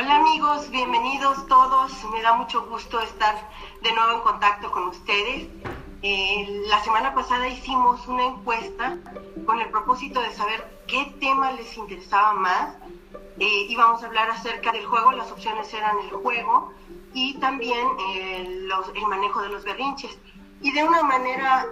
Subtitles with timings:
[0.00, 1.92] Hola amigos, bienvenidos todos.
[2.12, 3.34] Me da mucho gusto estar
[3.82, 5.48] de nuevo en contacto con ustedes.
[6.02, 8.96] Eh, la semana pasada hicimos una encuesta
[9.44, 12.76] con el propósito de saber qué tema les interesaba más.
[13.40, 16.72] Eh, íbamos a hablar acerca del juego, las opciones eran el juego
[17.12, 17.84] y también
[18.14, 20.16] eh, el manejo de los berrinches.
[20.60, 21.66] Y de una manera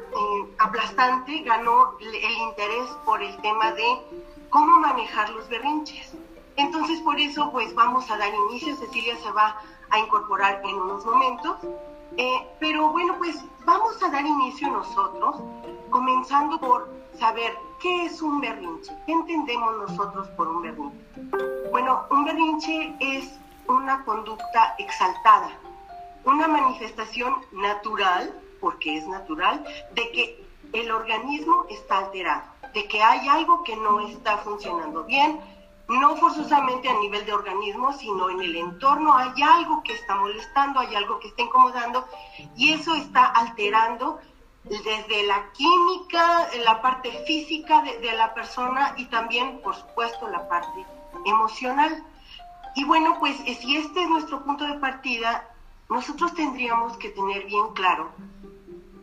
[0.58, 3.86] aplastante ganó el interés por el tema de
[4.50, 6.12] cómo manejar los berrinches.
[6.56, 8.76] Entonces, por eso, pues vamos a dar inicio.
[8.76, 9.60] Cecilia se va
[9.90, 11.56] a incorporar en unos momentos.
[12.16, 15.36] Eh, pero bueno, pues vamos a dar inicio nosotros,
[15.90, 16.88] comenzando por
[17.18, 20.96] saber qué es un berrinche, qué entendemos nosotros por un berrinche.
[21.70, 25.50] Bueno, un berrinche es una conducta exaltada,
[26.24, 33.28] una manifestación natural, porque es natural, de que el organismo está alterado, de que hay
[33.28, 35.40] algo que no está funcionando bien,
[35.88, 40.80] no forzosamente a nivel de organismo, sino en el entorno hay algo que está molestando,
[40.80, 42.06] hay algo que está incomodando
[42.56, 44.18] y eso está alterando
[44.64, 50.84] desde la química, la parte física de, la persona y también, por supuesto, la parte
[51.24, 52.02] emocional.
[52.74, 55.48] Y bueno, pues eh, si este es nuestro punto de partida,
[55.88, 58.10] nosotros tendríamos que tener bien claro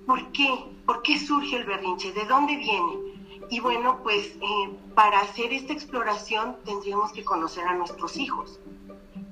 [0.05, 3.12] por qué, por qué surge el berrinche, de dónde viene
[3.53, 8.59] y bueno, pues eh, para hacer esta exploración tendríamos que conocer a nuestros hijos.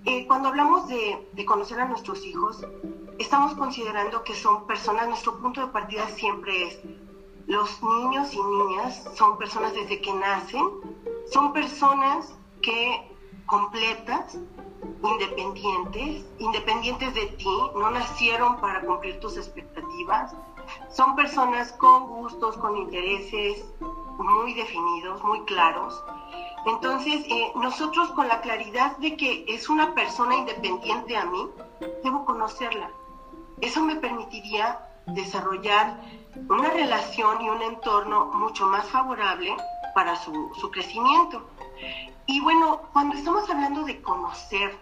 [0.06, 2.64] Eh, cuando hablamos de, conocer a nuestros hijos,
[3.18, 6.80] estamos considerando que son personas, nuestro punto de partida siempre es,
[7.48, 10.70] los niños y niñas son personas desde que nacen,
[11.34, 13.12] son personas que
[13.48, 14.38] completas,
[15.04, 20.36] independientes, independientes de ti, no nacieron para cumplir tus expectativas,
[20.92, 23.66] son personas con gustos, con intereses,
[24.18, 26.04] muy definidos, muy claros.
[26.66, 31.48] Entonces, eh, nosotros con la claridad de que es una persona independiente a mí,
[32.04, 32.92] debo conocerla.
[33.62, 36.00] Eso me permitiría desarrollar
[36.50, 39.56] una relación y un entorno mucho más favorable
[39.96, 41.50] para su, crecimiento.
[42.26, 44.78] Y bueno, cuando estamos hablando de conocer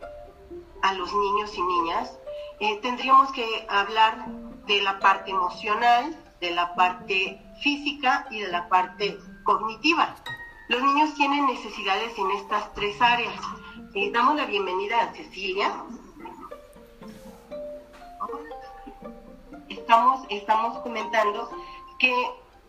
[0.82, 2.20] a los niños y niñas,
[2.60, 4.26] eh, tendríamos que hablar
[4.68, 10.16] de la parte emocional, de la parte física y de la parte cognitiva.
[10.68, 13.34] Los niños tienen necesidades en estas tres áreas.
[13.96, 15.84] Eh, damos la bienvenida a Cecilia.
[19.68, 21.50] Estamos, estamos comentando
[21.98, 22.14] que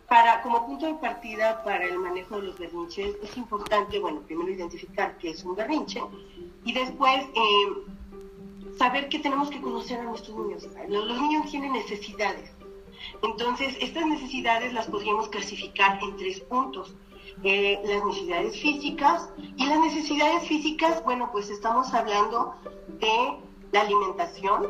[0.07, 4.49] para, como punto de partida para el manejo de los berrinches es importante, bueno, primero
[4.49, 6.01] identificar qué es un berrinche
[6.65, 10.67] y después eh, saber que tenemos que conocer a nuestros niños.
[10.89, 12.51] los niños tienen necesidades
[13.23, 16.95] entonces, estas necesidades las podríamos clasificar en tres puntos.
[17.43, 22.55] Eh, las necesidades físicas y las necesidades físicas, bueno, pues estamos hablando
[22.99, 23.37] de
[23.71, 24.67] la alimentación,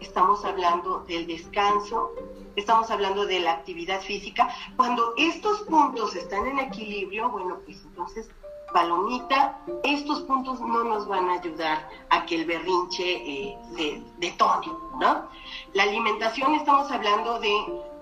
[0.00, 2.12] estamos hablando del descanso,
[2.54, 4.48] estamos hablando de la actividad física.
[4.76, 8.28] Cuando estos puntos están en equilibrio, bueno, pues entonces,
[8.72, 14.66] palomita, estos puntos no nos van a ayudar a que el berrinche eh, se detone,
[14.98, 15.28] ¿no?
[15.74, 17.52] La alimentación, estamos hablando de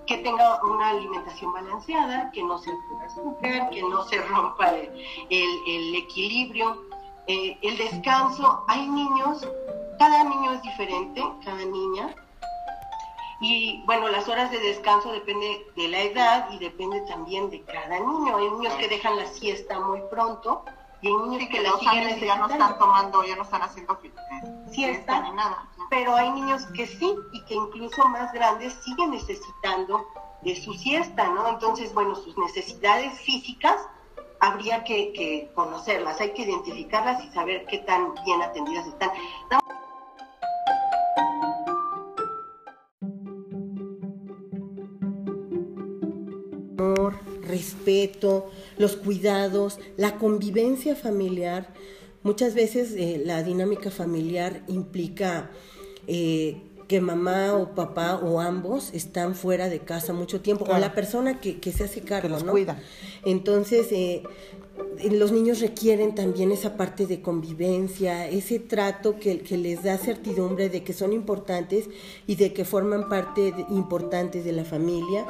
[0.07, 2.71] que tenga una alimentación balanceada, que no se
[3.05, 4.73] azúcar, que no se rompa
[5.29, 6.81] el, equilibrio,
[7.27, 8.63] eh, el descanso.
[8.67, 9.47] Hay niños,
[9.99, 12.15] cada niño es diferente, cada niña.
[13.41, 17.99] Y bueno, las horas de descanso depende de la edad y depende también de cada
[17.99, 18.37] niño.
[18.37, 20.63] Hay niños que dejan la siesta muy pronto
[21.01, 23.99] y hay niños que, la siguen ya no están tomando, ya no están haciendo
[24.71, 30.07] siesta ni nada pero hay niños que sí y que incluso más grandes siguen necesitando
[30.41, 31.49] de su siesta, ¿no?
[31.49, 33.75] Entonces, bueno, sus necesidades físicas
[34.39, 39.11] habría que, conocerlas, hay que identificarlas y saber qué tan bien atendidas están.
[47.51, 51.73] Respeto, los cuidados, la convivencia familiar.
[52.23, 55.51] Muchas veces eh, la dinámica familiar implica
[56.07, 56.57] eh,
[56.87, 61.39] que mamá o papá o ambos están fuera de casa mucho tiempo, o la persona
[61.39, 62.51] que, se hace cargo, que los ¿no?
[62.51, 62.81] cuida.
[63.23, 64.23] Entonces, eh,
[65.09, 70.69] los niños requieren también esa parte de convivencia, ese trato que, que, les da certidumbre
[70.69, 71.89] de que son importantes
[72.27, 75.25] y de que forman parte importante de la familia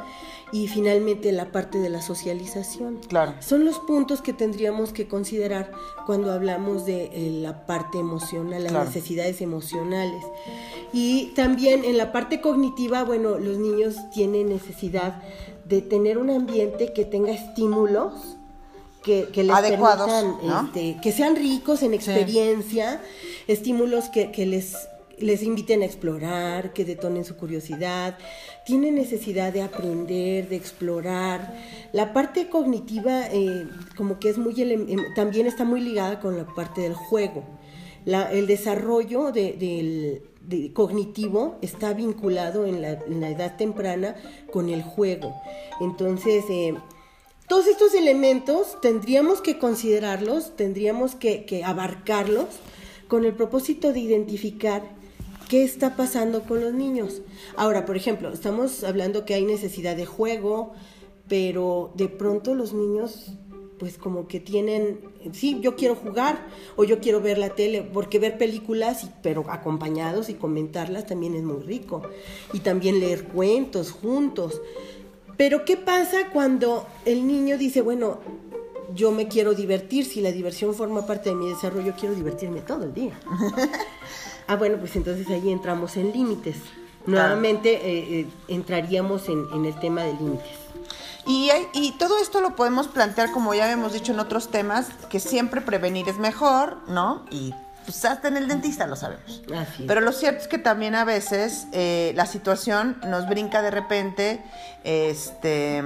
[0.52, 3.00] y finalmente la parte de la socialización.
[3.08, 3.34] Claro.
[3.40, 5.72] Son los puntos que tendríamos que considerar
[6.06, 10.22] cuando hablamos de eh, la parte emocional, las necesidades emocionales.
[10.92, 15.22] Y también en la parte cognitiva, bueno, los niños tienen necesidad
[15.64, 18.36] de tener un ambiente que tenga estímulos
[19.02, 20.66] que, que les Adecuados, permitan, ¿no?
[20.66, 23.00] este, que sean ricos en experiencia,
[23.48, 24.76] estímulos que, que les,
[25.18, 28.16] les inviten a explorar, que detonen su curiosidad.
[28.64, 31.54] Tienen necesidad de aprender, de explorar.
[31.92, 33.66] La parte cognitiva eh,
[33.96, 37.44] como que es muy em, también está muy ligada con la parte del juego.
[38.04, 44.16] La- el desarrollo de- del de- cognitivo está vinculado en la, en la edad temprana
[44.52, 45.34] con el juego.
[45.80, 46.74] Entonces, eh,
[47.48, 52.46] todos estos elementos tendríamos que considerarlos, tendríamos que, que abarcarlos
[53.08, 54.82] con el propósito de identificar
[55.48, 57.22] qué está pasando con los niños.
[57.56, 60.72] Ahora, por ejemplo, estamos hablando que hay necesidad de juego,
[61.28, 63.36] pero de pronto los niños
[63.82, 65.00] pues como que tienen,
[65.32, 66.46] sí, yo quiero jugar
[66.76, 71.42] o yo quiero ver la tele, porque ver películas, pero acompañados y comentarlas también es
[71.42, 72.00] muy rico.
[72.52, 74.62] Y también leer cuentos juntos.
[75.42, 78.20] Pero ¿qué pasa cuando el niño dice, bueno,
[78.94, 82.84] yo me quiero divertir, si la diversión forma parte de mi desarrollo, quiero divertirme todo
[82.84, 83.18] el día?
[84.46, 86.58] ah, bueno, pues entonces ahí entramos en límites.
[87.06, 90.56] Nuevamente eh, eh, entraríamos en, en el tema de límites.
[91.26, 94.90] Y, hay- y todo esto lo podemos plantear, como ya hemos dicho en otros temas,
[95.10, 97.24] que siempre prevenir es mejor, ¿no?
[97.32, 97.52] Y
[97.84, 99.42] pues hasta en el dentista lo sabemos.
[99.86, 104.42] Pero lo cierto es que también a veces eh, la situación nos brinca de repente,
[104.84, 105.82] este,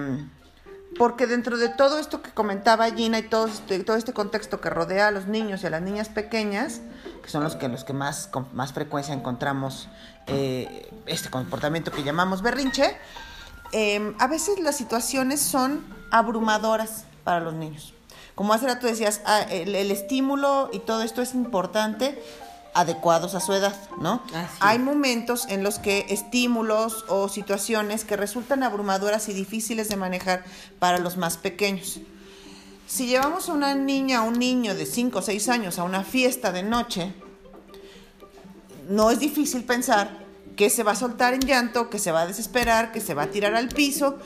[0.99, 4.71] porque dentro de todo esto que comentaba Gina y todo este, todo este contexto que
[4.71, 6.81] rodea a los niños y a las niñas pequeñas,
[7.23, 9.89] que son los que, los que más, con más frecuencia encontramos
[10.27, 12.97] eh, este comportamiento que llamamos berrinche,
[13.73, 17.96] eh, a veces las situaciones son abrumadoras para los niños.
[18.37, 22.23] Como hace rato decías, ah, el, el estímulo y todo esto es importante,
[22.75, 24.23] adecuados a su edad, ¿no?
[24.35, 29.97] Así Hay momentos en los que estímulos o situaciones que resultan abrumadoras y difíciles de
[29.97, 30.45] manejar
[30.79, 31.99] para los más pequeños.
[32.87, 36.05] Si llevamos a una niña o un niño de 5 o 6 años a una
[36.05, 37.15] fiesta de noche,
[38.91, 42.27] no es difícil pensar que se va a soltar en llanto, que se va a
[42.27, 44.19] desesperar, que se va a tirar al piso,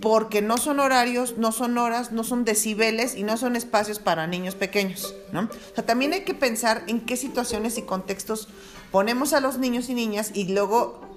[0.00, 4.26] porque no son horarios, no son horas, no son decibeles y no son espacios para
[4.26, 5.42] niños pequeños, ¿no?
[5.42, 8.48] O sea, también hay que pensar en qué situaciones y contextos
[8.92, 11.07] ponemos a los niños y niñas y luego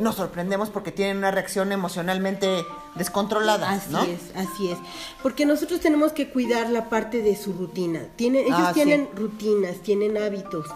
[0.00, 2.64] nos sorprendemos porque tienen una reacción emocionalmente
[2.96, 4.02] descontrolada, Así ¿no?
[4.02, 4.78] es, así es.
[5.22, 8.06] Porque nosotros tenemos que cuidar la parte de su rutina.
[8.16, 8.82] Tienen, ellos Ah, sí.
[8.82, 10.66] tienen rutinas, tienen hábitos.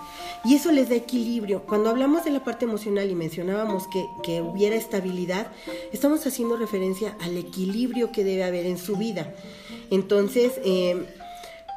[0.44, 1.62] Y eso les da equilibrio.
[1.66, 5.48] Cuando hablamos de la parte emocional y mencionábamos que, que hubiera estabilidad,
[5.92, 9.32] estamos haciendo referencia al equilibrio que debe haber en su vida.
[9.90, 11.06] Entonces, eh,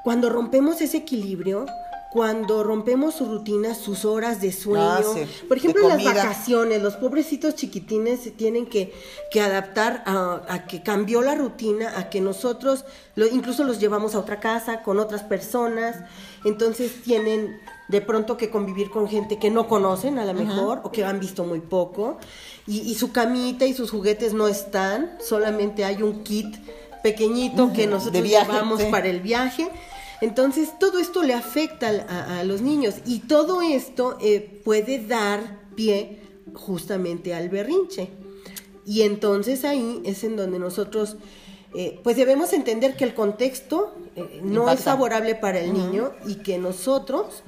[0.03, 1.65] cuando rompemos ese equilibrio,
[2.13, 6.94] cuando rompemos su rutina, sus horas de sueño, Ah, sí, por ejemplo, las vacaciones, los
[6.95, 8.94] pobrecitos chiquitines se tienen que,
[9.31, 14.13] que adaptar a, a que cambió la rutina, a que nosotros lo- incluso los llevamos
[14.13, 15.95] a otra casa con otras personas,
[16.45, 20.92] entonces tienen de pronto que convivir con gente que no conocen a lo mejor o
[20.92, 22.19] que han visto muy poco.
[22.68, 26.56] Y, y su camita y sus juguetes no están, solamente hay un kit
[27.01, 28.88] pequeñito que nosotros viaje, llevamos sí.
[28.92, 29.68] para el viaje.
[30.23, 35.59] Entonces, todo esto le afecta a, a los niños y todo esto eh, puede dar
[35.75, 36.19] pie
[36.53, 38.09] justamente al berrinche.
[38.85, 41.17] Y entonces ahí es en donde nosotros,
[41.73, 44.73] eh, pues debemos entender que el contexto eh, no Impacta.
[44.73, 47.44] es favorable para el niño y que nosotros,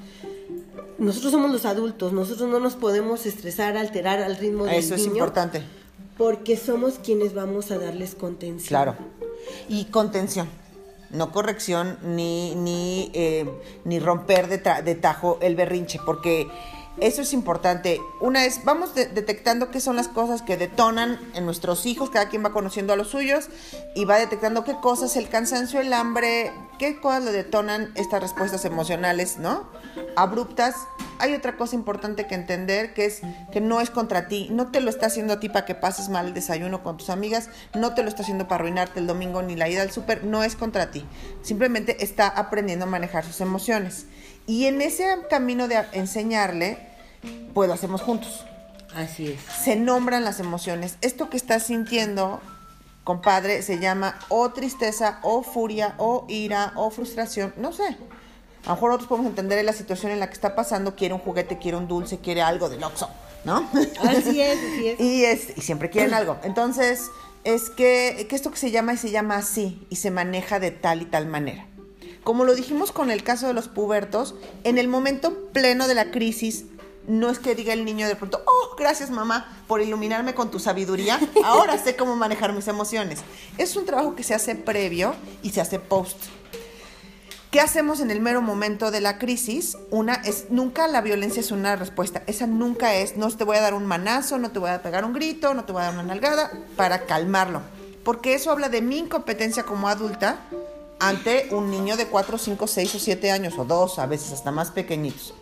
[0.98, 5.02] nosotros somos los adultos, nosotros no nos podemos estresar, alterar al ritmo del Eso es
[5.02, 5.62] niño, importante.
[6.18, 8.68] porque somos quienes vamos a darles contención.
[8.68, 8.96] Claro.
[9.70, 10.48] Y contención.
[11.12, 13.46] No corrección ni, ni, eh,
[13.84, 16.48] ni romper de, de tajo el berrinche, porque
[17.00, 18.02] eso es importante.
[18.22, 22.30] Una es, vamos de- detectando qué son las cosas que detonan en nuestros hijos, cada
[22.30, 23.50] quien va conociendo a los suyos
[23.96, 28.66] y va detectando qué cosas, el cansancio, el hambre, qué cosas le detonan estas respuestas
[28.66, 29.70] emocionales, ¿no?
[30.16, 30.76] Abruptas.
[31.18, 33.22] Hay otra cosa importante que entender, que es
[33.54, 36.10] que no es contra ti, no te lo está haciendo a ti para que pases
[36.10, 39.42] mal el desayuno con tus amigas, no te lo está haciendo para arruinarte el domingo
[39.42, 41.06] ni la ida al súper, no es contra ti.
[41.42, 44.08] Simplemente está aprendiendo a manejar sus emociones.
[44.48, 46.78] Y en ese camino de enseñarle,
[47.54, 48.46] pues lo hacemos juntos
[48.96, 49.40] Así es.
[49.64, 50.98] se nombran las emociones.
[51.02, 52.40] Esto que estás sintiendo,
[53.04, 57.98] compadre, se llama o tristeza, o furia, o ira, o frustración, no sé.
[58.66, 61.20] A lo mejor nosotros podemos entender la situación en la que está pasando, quiere un
[61.20, 63.10] juguete, quiere un dulce, quiere algo del Oxxo,
[63.44, 63.70] ¿no?
[64.02, 65.00] Así es, así es.
[65.00, 66.38] y, es, y siempre quieren algo.
[66.44, 67.12] Entonces,
[67.44, 70.72] es que, que esto que se llama y se llama así, y se maneja de
[70.72, 71.68] tal y tal manera.
[72.26, 76.10] Como lo dijimos con el caso de los pubertos, en el momento pleno de la
[76.10, 76.66] crisis,
[77.06, 80.58] no es que diga el niño de pronto, oh, gracias mamá por iluminarme con tu
[80.58, 83.20] sabiduría, ahora sé cómo manejar mis emociones.
[83.60, 85.14] Es un trabajo que se hace previo
[85.44, 86.18] y se hace post.
[87.52, 89.78] ¿Qué hacemos en el mero momento de la crisis?
[89.92, 92.24] Una es, nunca la violencia es una respuesta.
[92.26, 95.06] Esa nunca es, no te voy a dar un manazo, no te voy a pegar
[95.06, 97.62] un grito, no te voy a dar una nalgada, para calmarlo.
[98.04, 100.40] Porque eso habla de mi incompetencia como adulta
[101.00, 104.52] ante un niño de 4, 5, 6 o 7 años, o 2, a veces hasta
[104.52, 105.34] más pequeñitos.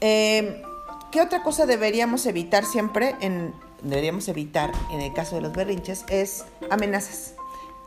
[0.00, 0.62] Eh,
[1.10, 3.16] ¿Qué otra cosa deberíamos evitar siempre?
[3.20, 7.34] En, deberíamos evitar en el caso de los berrinches es amenazas.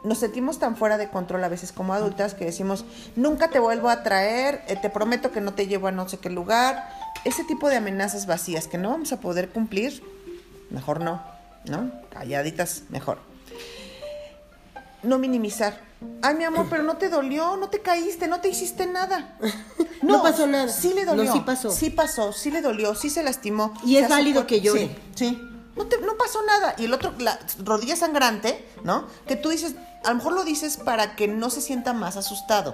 [0.04, 2.86] Nos sentimos tan fuera de control a veces como adultas que decimos,
[3.18, 6.18] nunca te vuelvo a traer, eh, te prometo que no te llevo a no sé
[6.18, 6.90] qué lugar.
[7.26, 10.02] Ese tipo de amenazas vacías que no vamos a poder cumplir,
[10.70, 11.22] mejor no,
[11.66, 11.92] ¿no?
[12.12, 13.29] Calladitas, mejor.
[15.03, 15.89] No minimizar
[16.22, 19.38] Ay, mi amor, pero no te dolió, no te caíste, no te hiciste nada.
[20.01, 20.70] No, pasó nada.
[20.70, 21.25] Sí le dolió.
[21.25, 21.72] No, sí pasó.
[21.72, 23.74] Sí pasó, sí le dolió, sí se lastimó.
[23.84, 24.96] Y es válido que llore.
[25.13, 25.41] Sí, sí.
[25.75, 26.74] No, te, no pasó nada.
[26.77, 29.08] Y el otro, la rodilla sangrante, ¿no?
[29.27, 29.75] Que tú dices,
[30.06, 32.74] a lo mejor lo dices para que no se sienta más asustado.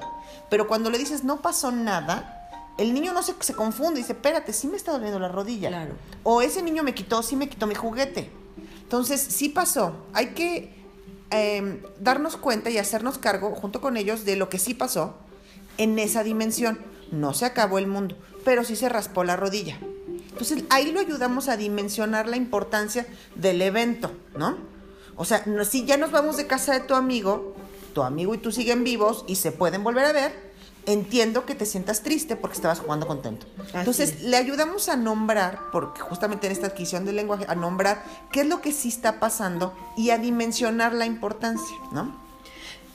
[0.52, 4.14] Pero cuando le dices, no pasó nada, el niño no se, se confunde y dice,
[4.14, 5.70] espérate, sí me está doliendo la rodilla.
[5.70, 5.96] Claro.
[6.22, 8.32] O ese niño me quitó, sí me quitó mi juguete.
[8.84, 10.06] Entonces, sí pasó.
[10.14, 10.75] Hay que
[11.32, 15.16] Em, darnos cuenta y hacernos cargo junto con ellos de lo que sí pasó
[15.78, 16.80] en esa dimensión.
[17.12, 19.80] No se acabó el mundo, pero sí se raspó la rodilla.
[20.30, 24.58] Entonces ahí lo ayudamos a dimensionar la importancia del evento, ¿no?
[25.16, 27.56] O sea, si ya nos vamos de casa de tu amigo,
[27.94, 30.54] tu amigo y tú siguen vivos y se pueden volver a ver,
[30.86, 33.46] entiendo que te sientas triste porque estabas jugando contento.
[33.74, 38.42] Entonces, le ayudamos a nombrar, porque justamente en esta adquisición del lenguaje, a nombrar qué
[38.42, 42.16] es lo que sí está pasando y a dimensionar la importancia, ¿no?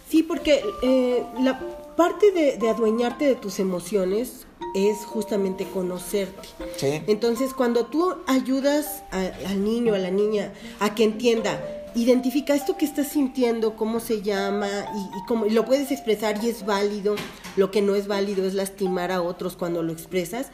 [0.08, 1.60] Sí, porque eh, la
[1.96, 6.48] parte de, adueñarte de tus emociones es justamente conocerte.
[6.76, 7.02] Sí.
[7.06, 11.60] Entonces, cuando tú ayudas al niño, a la niña, a que entienda,
[11.94, 16.64] identifica esto que estás sintiendo, cómo se llama y, cómo lo puedes expresar y es
[16.64, 17.16] válido.
[17.56, 20.48] Lo que no es válido es lastimar a otros cuando lo expresas.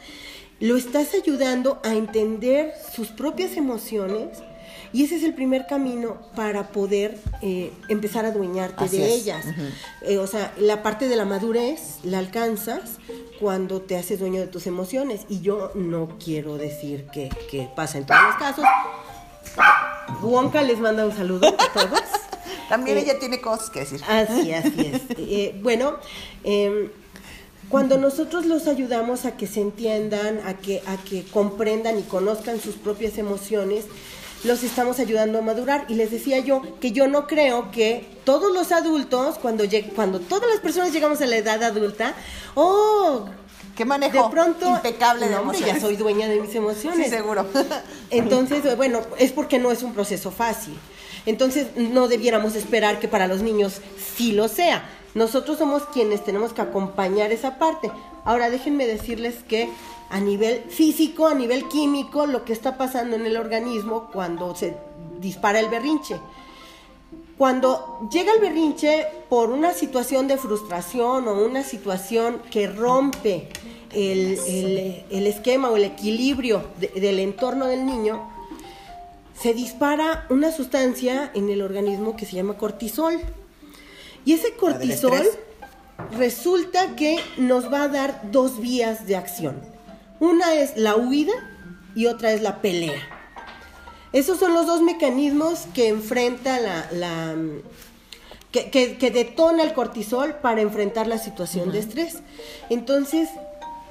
[0.59, 4.39] Lo estás ayudando a entender sus propias emociones
[4.93, 9.45] y ese es el primer camino para poder eh, empezar a adueñarte de ellas.
[10.01, 12.97] Eh, o sea, la parte de la madurez la alcanzas
[13.39, 15.25] cuando te haces dueño de tus emociones.
[15.29, 18.65] Y yo no quiero decir que, que pasa en todos los casos,
[20.21, 22.01] Wonka les manda un saludo a todos.
[22.69, 24.01] También eh, ella tiene cosas que decir.
[24.07, 25.01] Así, así es.
[25.19, 25.95] Eh, bueno,
[26.43, 26.89] em,
[27.69, 32.61] cuando nosotros los ayudamos a que se entiendan, a que, a que comprendan y conozcan
[32.61, 33.85] sus propias emociones,
[34.43, 35.85] los estamos ayudando a madurar.
[35.89, 40.49] Y les decía yo que yo no creo que todos los adultos, cuando, cuando todas
[40.49, 42.13] las personas llegamos a la edad adulta,
[42.55, 43.25] oh,
[43.77, 44.23] ¿Qué manejo?
[44.23, 47.05] De pronto, impecable de no, ya soy dueña de mis emociones.
[47.05, 47.45] Sí, seguro.
[48.09, 50.75] Entonces, bueno, es porque no es un proceso fácil.
[51.27, 53.81] Entonces, no debiéramos esperar que para los niños
[54.15, 54.89] sí lo sea.
[55.13, 57.91] Nosotros somos quienes tenemos que acompañar esa parte.
[58.25, 59.69] Ahora, déjenme decirles que
[60.09, 64.75] a nivel físico, a nivel químico, lo que está pasando en el organismo cuando se
[65.19, 66.19] dispara el berrinche.
[67.37, 73.49] Cuando llega el berrinche por una situación de frustración o una situación que rompe
[73.93, 74.39] el,
[75.27, 78.27] esquema o el equilibrio del entorno del niño,
[79.39, 83.19] se dispara una sustancia en el organismo que se llama cortisol.
[84.25, 85.27] Y ese cortisol
[86.17, 89.61] resulta que nos va a dar dos vías de acción.
[90.19, 91.33] Una es la huida
[91.93, 93.16] y otra es la pelea.
[94.13, 96.59] Esos son los dos mecanismos que enfrenta
[96.91, 97.35] la,
[98.51, 102.19] que, detona el cortisol para enfrentar la situación de estrés.
[102.69, 103.29] Entonces,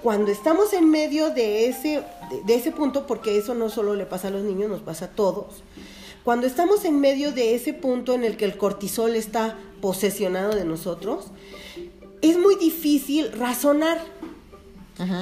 [0.03, 2.03] cuando estamos en medio de ese,
[2.47, 5.09] de, ese punto, porque eso no solo le pasa a los niños, nos pasa a
[5.09, 5.63] todos,
[6.25, 10.65] cuando estamos en medio de ese punto en el que el cortisol está posesionado de
[10.65, 11.27] nosotros,
[12.23, 14.01] es muy difícil razonar.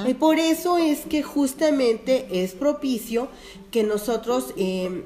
[0.07, 3.27] Y por eso es que justamente es propicio
[3.75, 5.03] que nosotros eh,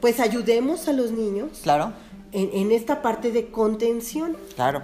[0.00, 1.62] pues ayudemos a los niños.
[1.64, 1.92] Claro.
[2.30, 4.36] En, esta parte de contención.
[4.54, 4.82] Claro.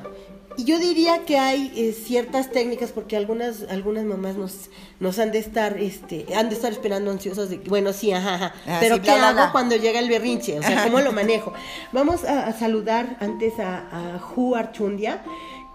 [0.56, 5.30] Y yo diría que hay eh, ciertas técnicas, porque algunas, algunas mamás nos, nos han
[5.30, 9.12] de estar, este, han de estar esperando ansiosas de bueno, sí, ajá, ah, pero ¿qué
[9.12, 10.58] hago cuando llega el berrinche?
[10.58, 11.52] O sea, ¿cómo lo manejo?
[11.92, 15.22] Vamos a, saludar antes a, a Ju Archundia,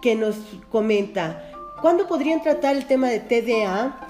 [0.01, 0.36] que nos
[0.70, 1.42] comenta,
[1.82, 4.10] ¿cuándo podrían tratar el tema de TDA?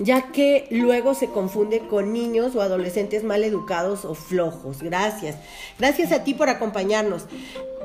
[0.00, 4.82] Ya que luego se confunde con niños o adolescentes mal educados o flojos.
[4.82, 5.36] Gracias.
[5.78, 7.26] Gracias a ti por acompañarnos.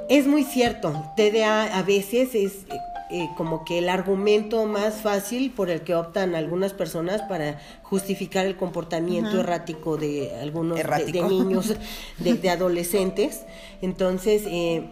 [0.09, 2.77] Es muy cierto, TDA a veces es eh,
[3.11, 8.45] eh, como que el argumento más fácil por el que optan algunas personas para justificar
[8.45, 11.73] el comportamiento errático de algunos de, niños,
[12.19, 13.41] de, adolescentes.
[13.81, 14.89] Entonces, eh,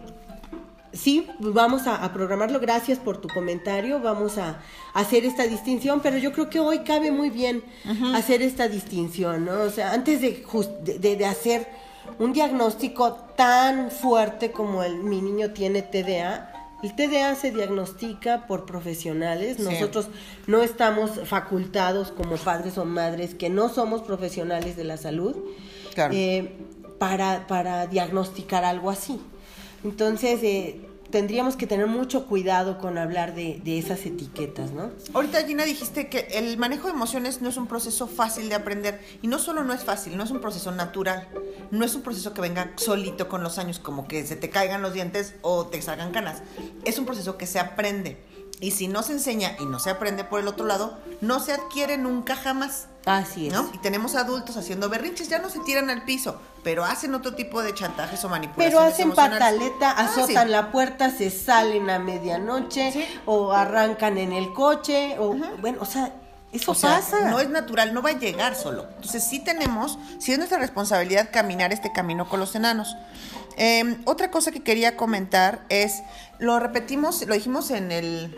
[0.94, 2.60] sí, vamos a, a programarlo.
[2.60, 4.00] Gracias por tu comentario.
[4.00, 4.60] Vamos a,
[4.94, 7.64] hacer esta distinción, pero yo creo que hoy cabe muy bien
[8.14, 9.62] hacer esta distinción, ¿no?
[9.62, 10.44] O sea, antes de,
[10.84, 11.66] de, de- de hacer
[12.18, 16.50] un diagnóstico tan fuerte como el mi niño tiene TDA,
[16.82, 19.56] el TDA se diagnostica por profesionales.
[19.56, 19.62] Sí.
[19.64, 20.08] Nosotros
[20.46, 25.34] no estamos facultados como padres o madres que no somos profesionales de la salud
[25.94, 26.12] Claro.
[26.14, 26.52] eh,
[26.98, 29.18] para, para diagnosticar algo así.
[29.84, 34.90] Entonces, eh, tendríamos que tener mucho cuidado con hablar de, de esas etiquetas, ¿no?
[35.12, 39.00] Ahorita Gina dijiste que el manejo de emociones no es un proceso fácil de aprender.
[39.22, 41.28] Y no solo no es fácil, no es un proceso natural,
[41.70, 44.82] no es un proceso que venga solito con los años como que se te caigan
[44.82, 46.42] los dientes o te salgan canas,
[46.84, 48.16] es un proceso que se aprende
[48.64, 51.52] y si no se enseña y no se aprende por el otro lado, no se
[51.52, 52.86] adquiere nunca jamás.
[53.04, 53.52] Así es.
[53.52, 53.68] ¿no?
[53.74, 57.62] Y tenemos adultos haciendo berrinches, ya no se tiran al piso, pero hacen otro tipo
[57.62, 58.74] de chantajes o manipulaciones.
[58.74, 60.50] Pero hacen pataleta, Ah, azotan sí.
[60.52, 63.04] la puerta, se salen a medianoche Sí.
[63.26, 66.14] o arrancan en el coche o bueno, o sea,
[66.52, 67.28] eso O sea, pasa.
[67.30, 68.86] no es natural, no va a llegar solo.
[68.96, 72.96] Entonces sí tenemos, sí es nuestra responsabilidad caminar este camino con los enanos.
[73.56, 76.02] Eh, otra cosa que quería comentar es,
[76.38, 78.34] lo repetimos, lo dijimos en el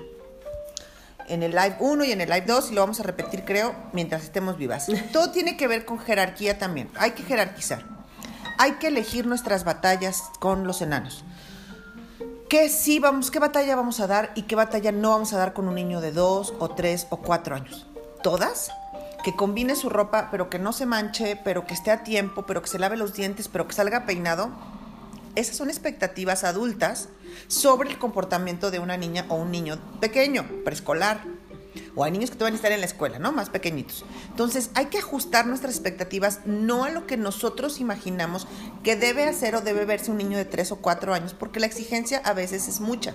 [1.29, 3.75] en el live 1 y en el live 2 y lo vamos a repetir creo
[3.93, 4.87] mientras estemos vivas.
[5.13, 6.91] Todo tiene que ver con jerarquía también.
[6.99, 7.85] Hay que jerarquizar.
[8.59, 11.25] Hay que elegir nuestras batallas con los enanos.
[12.49, 15.53] ¿Qué sí vamos, qué batalla vamos a dar y qué batalla no vamos a dar
[15.53, 17.87] con un niño de dos o tres o cuatro años?
[18.23, 18.71] ¿Todas?
[19.25, 22.63] Que combine su ropa, pero que no se manche, pero que esté a tiempo, pero
[22.63, 24.51] que se lave los dientes, pero que salga peinado.
[25.37, 27.11] Esas son expectativas adultas
[27.47, 31.23] sobre el comportamiento de una niña o un niño pequeño, preescolar.
[31.95, 33.33] O hay niños que todavía estar en la escuela, ¿no?
[33.33, 34.07] Más pequeñitos.
[34.31, 38.49] Entonces, hay que ajustar nuestras expectativas no a lo que nosotros imaginamos
[38.83, 41.67] que debe hacer o debe verse un niño de 3 o 4 años, porque la
[41.67, 43.15] exigencia a veces es mucha.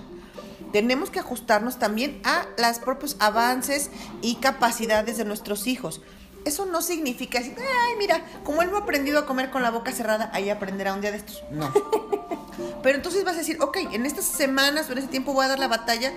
[0.71, 3.89] Tenemos que ajustarnos también a los propios avances
[4.21, 6.01] y capacidades de nuestros hijos.
[6.45, 9.69] Eso no significa decir, ay, mira, como él no ha aprendido a comer con la
[9.69, 11.43] boca cerrada, ahí aprenderá un día de estos.
[11.51, 11.71] No.
[12.83, 15.49] Pero entonces vas a decir, ok, en estas semanas o en este tiempo voy a
[15.49, 16.13] dar la batalla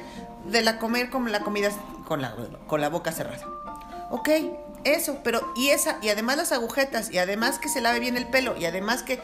[0.47, 1.71] de la comer con la comida
[2.07, 2.35] con la,
[2.67, 3.47] con la boca cerrada.
[4.11, 4.29] Ok,
[4.85, 8.27] eso, pero y esa, y además las agujetas, y además que se lave bien el
[8.27, 9.21] pelo, y además que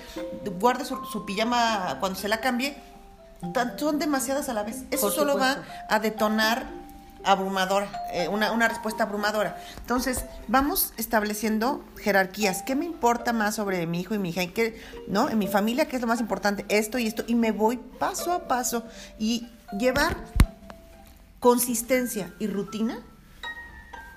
[0.59, 2.77] guarde su, su pijama cuando se la cambie,
[3.79, 4.85] son demasiadas a la vez.
[4.91, 6.67] Eso solo va a detonar
[7.25, 9.61] abrumadora, eh, una, una respuesta abrumadora.
[9.79, 12.63] Entonces, vamos estableciendo jerarquías.
[12.63, 14.43] ¿Qué me importa más sobre mi hijo y mi hija?
[14.43, 15.29] ¿Y qué, ¿no?
[15.29, 16.65] En mi familia, ¿qué es lo más importante?
[16.69, 17.25] Esto y esto.
[17.27, 18.85] Y me voy paso a paso.
[19.19, 20.17] Y llevar
[21.41, 23.01] consistencia y rutina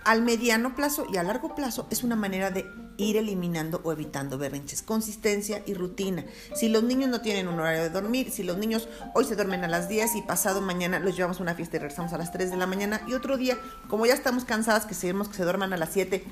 [0.04, 2.66] al mediano plazo y a largo plazo es una manera de
[2.97, 4.82] ir eliminando o evitando berrinches.
[4.82, 6.25] Consistencia y rutina.
[6.56, 9.63] Si los niños no tienen un horario de dormir, si los niños hoy se duermen
[9.63, 12.32] a las 10 y pasado mañana los llevamos a una fiesta y regresamos a las
[12.32, 13.58] 3 de la mañana y otro día,
[13.89, 16.23] como ya estamos cansadas, que seguimos que se duerman a las 7.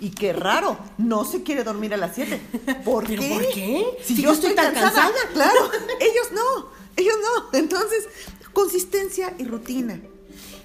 [0.00, 2.38] Y qué raro, no se quiere dormir a las 7.
[2.84, 3.28] ¿Por ¿Pero qué?
[3.30, 3.84] por qué?
[4.04, 5.32] Si, Si yo yo estoy estoy tan cansada, cansada.
[5.32, 5.70] claro.
[6.00, 7.58] Ellos no, ellos no.
[7.58, 8.06] Entonces,
[8.52, 10.00] consistencia y rutina.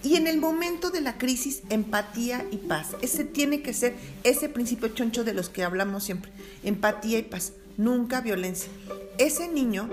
[0.03, 2.95] Y en el momento de la crisis, empatía y paz.
[3.01, 6.31] Ese tiene que ser ese principio choncho de los que hablamos siempre.
[6.63, 7.53] Empatía y paz.
[7.77, 8.71] Nunca violencia.
[9.17, 9.89] Ese niño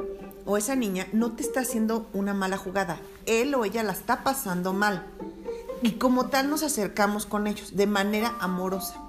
[0.46, 2.98] o esa niña no te está haciendo una mala jugada.
[3.26, 5.06] Él o ella la está pasando mal.
[5.82, 9.00] Y como tal nos acercamos con ellos de manera amorosa.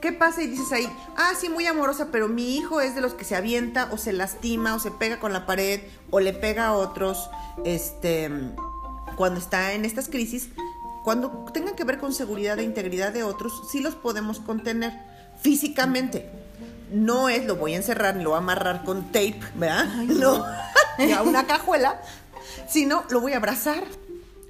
[0.00, 3.14] ¿Qué pasa y dices ahí, ah, sí, muy amorosa, pero mi hijo es de los
[3.14, 5.80] que se avienta o se lastima o se pega con la pared
[6.10, 7.30] o le pega a otros,
[7.64, 8.30] este,
[9.16, 10.50] cuando está en estas crisis,
[11.06, 14.92] cuando tengan que ver con seguridad e integridad de otros, sí los podemos contener
[15.40, 16.30] físicamente.
[16.92, 19.86] No es lo voy a encerrar ni lo voy a amarrar con tape, ¿verdad?
[19.86, 20.44] no,
[20.98, 22.00] ni a una cajuela,
[22.68, 23.84] sino lo voy a abrazar.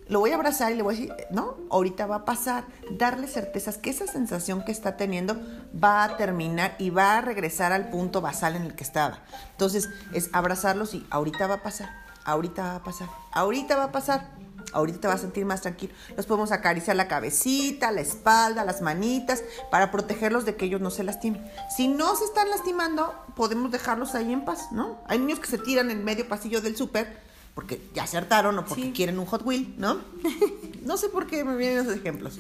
[0.09, 2.65] Lo voy a abrazar y le voy a decir, no, ahorita va a pasar.
[2.93, 5.37] Darle certezas que esa sensación que está teniendo
[5.75, 9.19] va a terminar y va a regresar al punto basal en el que estaba.
[9.51, 11.91] Entonces, es abrazarlos y ahorita va a pasar,
[12.25, 14.46] ahorita va a pasar, ahorita va a pasar.
[14.77, 15.95] Ahorita te vas a sentir más tranquilo.
[16.17, 20.91] Los podemos acariciar la cabecita, la espalda, las manitas, para protegerlos de que ellos no
[20.91, 21.43] se lastimen.
[21.77, 24.99] Si no se están lastimando, podemos dejarlos ahí en paz, ¿no?
[25.07, 28.83] Hay niños que se tiran en medio pasillo del súper porque ya acertaron o porque
[28.83, 28.93] Sí.
[28.95, 29.99] quieren un Hot Wheel, ¿no?
[30.85, 32.37] No sé por qué me vienen esos ejemplos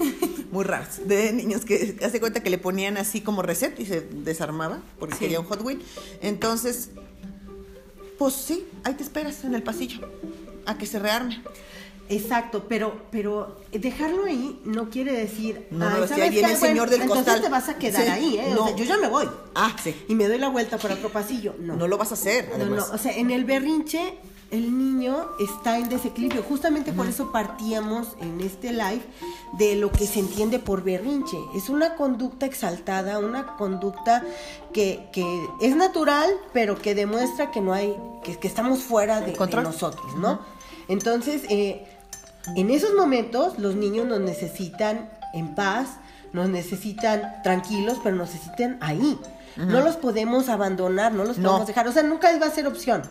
[0.52, 4.02] muy raros de niños que hace cuenta que le ponían así como reset y se
[4.02, 5.20] desarmaba porque Sí.
[5.20, 5.82] quería un Hot Wheel.
[6.20, 6.90] Entonces,
[8.18, 10.06] pues sí, ahí te esperas en el pasillo
[10.66, 11.42] a que se rearme.
[12.08, 15.66] Exacto, pero, pero dejarlo ahí no quiere decir.
[15.70, 17.42] No, "Ay, no, si ¿sabes ahí viene el señor del entonces costal".
[17.42, 18.52] te vas a quedar Sí, ahí, ¿eh?
[18.54, 18.64] no.
[18.64, 19.28] O sea, yo ya me voy.
[19.54, 19.94] Ah, sí.
[20.08, 21.54] Y me doy la vuelta por otro pasillo.
[21.58, 21.74] No.
[21.76, 22.88] No lo vas a hacer, No, además.
[22.88, 24.18] no, o sea, en el berrinche
[24.52, 26.44] el niño está en desequilibrio.
[26.44, 29.02] Justamente por eso partíamos en este live
[29.58, 31.36] de lo que se entiende por berrinche.
[31.56, 34.22] Es una conducta exaltada, una conducta
[34.72, 39.32] que, que es natural, pero que demuestra que no hay, que, que estamos fuera de,
[39.32, 40.38] de nosotros, ¿no?
[40.88, 41.84] Entonces, eh,
[42.54, 45.96] en esos momentos los niños nos necesitan en paz,
[46.32, 49.18] nos necesitan tranquilos, pero nos necesitan ahí.
[49.56, 51.48] No los podemos abandonar, no los No.
[51.48, 51.88] podemos dejar.
[51.88, 53.02] O sea, nunca va a ser opción.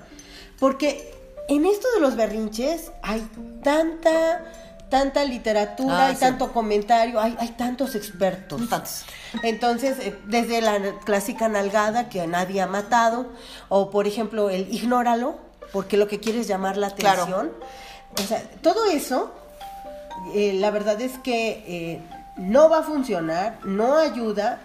[0.60, 1.12] Porque
[1.50, 3.28] en esto de los berrinches hay
[3.63, 4.43] tanta,
[4.89, 6.19] tanta literatura, Ah, hay sí.
[6.21, 8.62] tanto comentario, hay, hay tantos expertos.
[9.43, 13.28] Entonces, eh, desde la clásica nalgada que nadie ha matado,
[13.69, 15.38] o por ejemplo el ignóralo,
[15.74, 17.52] porque lo que quiere es llamar la Claro.
[18.17, 19.34] O sea, todo eso,
[20.34, 22.01] eh, la verdad es que eh,
[22.38, 24.60] no va a funcionar, no ayuda.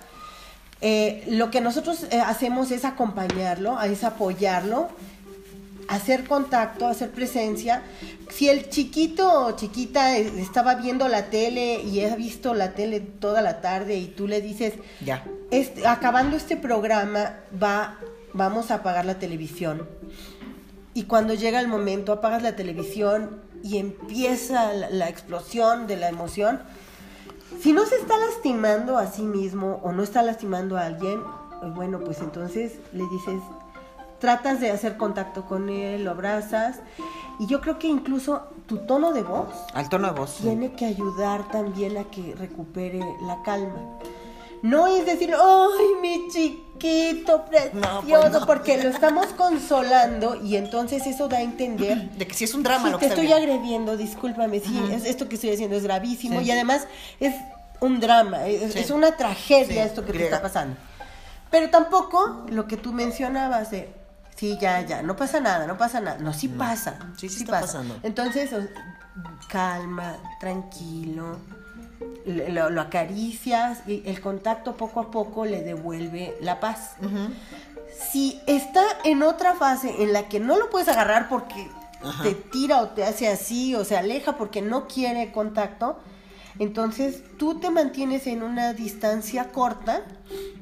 [0.81, 4.89] Eh, lo que nosotros hacemos es acompañarlo, es apoyarlo,
[5.89, 7.83] hacer contacto, hacer presencia.
[8.31, 13.43] Si el chiquito o chiquita estaba viendo la tele y ha visto la tele toda
[13.43, 15.25] la tarde y tú le dices, Ya.
[15.51, 17.99] este, acabando este programa, va,
[18.33, 19.87] vamos a apagar la televisión.
[20.95, 26.09] Y cuando llega el momento, apagas la televisión y empieza la, la explosión de la
[26.09, 26.61] emoción.
[27.61, 31.21] Si no se está lastimando a sí mismo o no está lastimando a alguien,
[31.63, 33.41] eh, bueno, pues entonces le dices,
[34.19, 36.81] tratas de hacer contacto con él, lo abrazas.
[37.39, 40.37] Y yo creo que incluso tu tono de voz Al tono de voz.
[40.37, 43.99] tiene que ayudar también a que recupere la calma.
[44.63, 47.81] No es decir, ¡ay, mi chiquito precioso!
[48.09, 48.47] pues no.
[48.47, 52.11] Porque lo estamos consolando y entonces eso da a entender.
[52.19, 55.29] De que si es un drama lo te que estoy agrediendo, discúlpame, sí, es- esto
[55.29, 56.47] que estoy haciendo es gravísimo Sí.
[56.47, 56.87] y además
[57.21, 57.35] es
[57.81, 58.79] un drama, es, Sí.
[58.81, 60.77] es una tragedia Sí, esto que te está pasando.
[61.51, 63.93] Pero tampoco lo que tú mencionabas de,
[64.37, 66.19] sí, ya, ya, no pasa nada, no pasa nada.
[66.19, 66.99] No, sí pasa.
[67.17, 67.97] Sí, sí está pasando.
[68.03, 68.51] Entonces,
[69.49, 71.39] calma, tranquilo,
[72.27, 76.93] lo, lo acaricias y el contacto poco a poco le devuelve la paz.
[78.11, 81.69] Si está en otra fase en la que no lo puedes agarrar porque
[82.03, 82.23] Ajá.
[82.23, 85.99] te tira o te hace así o se aleja porque no quiere contacto,
[86.59, 90.03] entonces tú te mantienes en una distancia corta,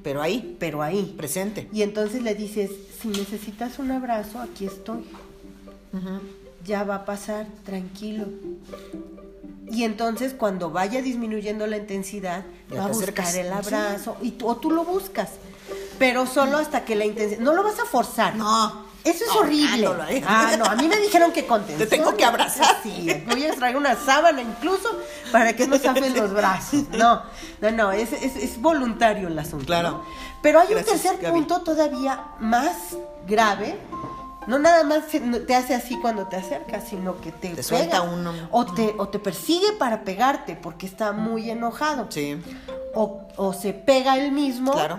[0.03, 1.15] Pero ahí, pero ahí.
[1.17, 1.69] presente.
[1.73, 2.71] Y entonces le dices,
[3.01, 5.05] si necesitas un abrazo, aquí estoy.
[6.65, 8.27] Ya va a pasar, tranquilo.
[9.71, 13.35] Y entonces cuando vaya disminuyendo la intensidad, Ya va a buscar acercas.
[13.35, 15.31] el abrazo y tú, o tú lo buscas.
[15.99, 17.41] Pero solo hasta que la intensidad...
[17.41, 18.37] No lo vas a forzar.
[18.37, 18.87] No.
[19.05, 19.89] Eso es horrible.
[20.27, 21.79] Ah, no, a mí me dijeron que contención.
[21.89, 22.81] Te tengo que abrazar.
[22.83, 24.89] Sí, voy a traer una sábana incluso
[25.33, 26.85] para que no zafen los brazos.
[26.91, 27.23] No,
[27.61, 29.67] no, no, es, es, es voluntario el asunto.
[29.67, 30.05] Claro.
[30.43, 31.39] Pero hay Gracias, un tercer Gaby.
[31.39, 33.79] punto todavía más grave.
[34.49, 35.05] No nada más
[35.47, 37.63] te hace así cuando te acercas, sino que te, Te pega.
[37.63, 38.33] suelta uno.
[38.51, 42.07] O te, o te persigue para pegarte porque está muy enojado.
[42.09, 42.41] Sí.
[42.95, 44.73] O, o se pega él mismo.
[44.73, 44.99] Claro.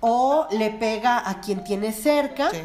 [0.00, 2.50] O le pega a quien tiene cerca.
[2.50, 2.58] Sí.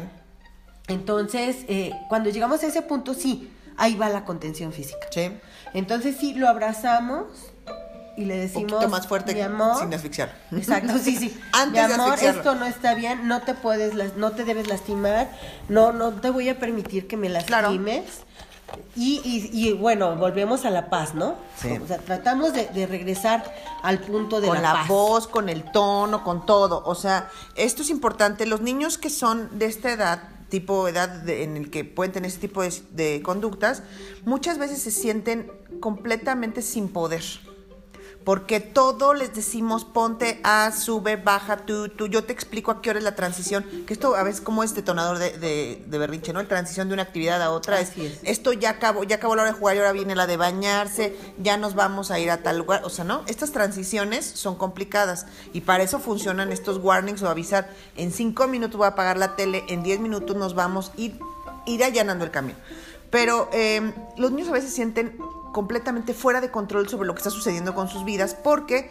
[0.88, 5.06] Entonces, eh, cuando llegamos a ese punto, sí, ahí va la contención física.
[5.10, 5.32] Sí.
[5.74, 7.24] Entonces, sí, lo abrazamos
[8.16, 10.34] y le decimos, poquito más fuerte mi amor, sin asfixiar.
[10.52, 11.38] Exacto, sí, sí.
[11.52, 15.30] Antes mi amor, esto no está bien, no te puedes, no te debes lastimar,
[15.68, 17.68] no, no te voy a permitir que me Claro.
[17.68, 18.04] lastimes.
[18.96, 21.34] Y, y, y, bueno, volvemos a la paz, ¿no?
[21.60, 21.68] Sí.
[21.82, 23.44] O sea, tratamos de, de regresar
[23.82, 24.88] al punto de con la, la, paz.
[24.88, 26.82] voz, con el tono, con todo.
[26.86, 28.46] O sea, esto es importante.
[28.46, 32.28] Los niños que son de esta edad, tipo edad de- en el que pueden tener
[32.28, 33.82] este tipo de, de conductas,
[34.24, 37.22] muchas veces se sienten completamente sin poder.
[38.24, 42.06] Porque todo les decimos, ponte a, sube, baja, tú, tú.
[42.06, 43.64] Yo te explico a qué hora es la transición.
[43.86, 46.40] Que esto a veces como es detonador de, de, de berrinche, ¿no?
[46.40, 47.80] La transición de una actividad a otra.
[47.80, 50.36] es, esto ya acabó, ya acabó la hora de jugar y ahora viene la de
[50.36, 53.22] bañarse, ya nos vamos a ir a tal lugar, o sea, ¿no?
[53.26, 58.76] Estas transiciones son complicadas y para eso funcionan estos warnings o avisar, en cinco minutos
[58.76, 61.18] voy a apagar la tele, en diez minutos nos vamos, ir,
[61.66, 62.58] ir allanando el camino.
[63.10, 65.18] Pero eh, los niños a veces sienten
[65.52, 68.90] completamente fuera de control sobre lo que está sucediendo con sus vidas porque eh,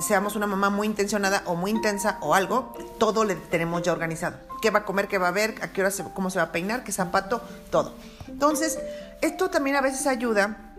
[0.00, 4.36] seamos una mamá muy intencionada o muy intensa o algo, todo le tenemos ya organizado.
[4.62, 5.08] ¿Qué va a comer?
[5.08, 5.56] ¿Qué va a ver?
[5.62, 6.84] ¿A qué hora se, cómo se va a peinar?
[6.84, 7.42] ¿Qué zapato?
[7.70, 7.94] Todo.
[8.28, 8.78] Entonces,
[9.20, 10.74] esto también a veces ayuda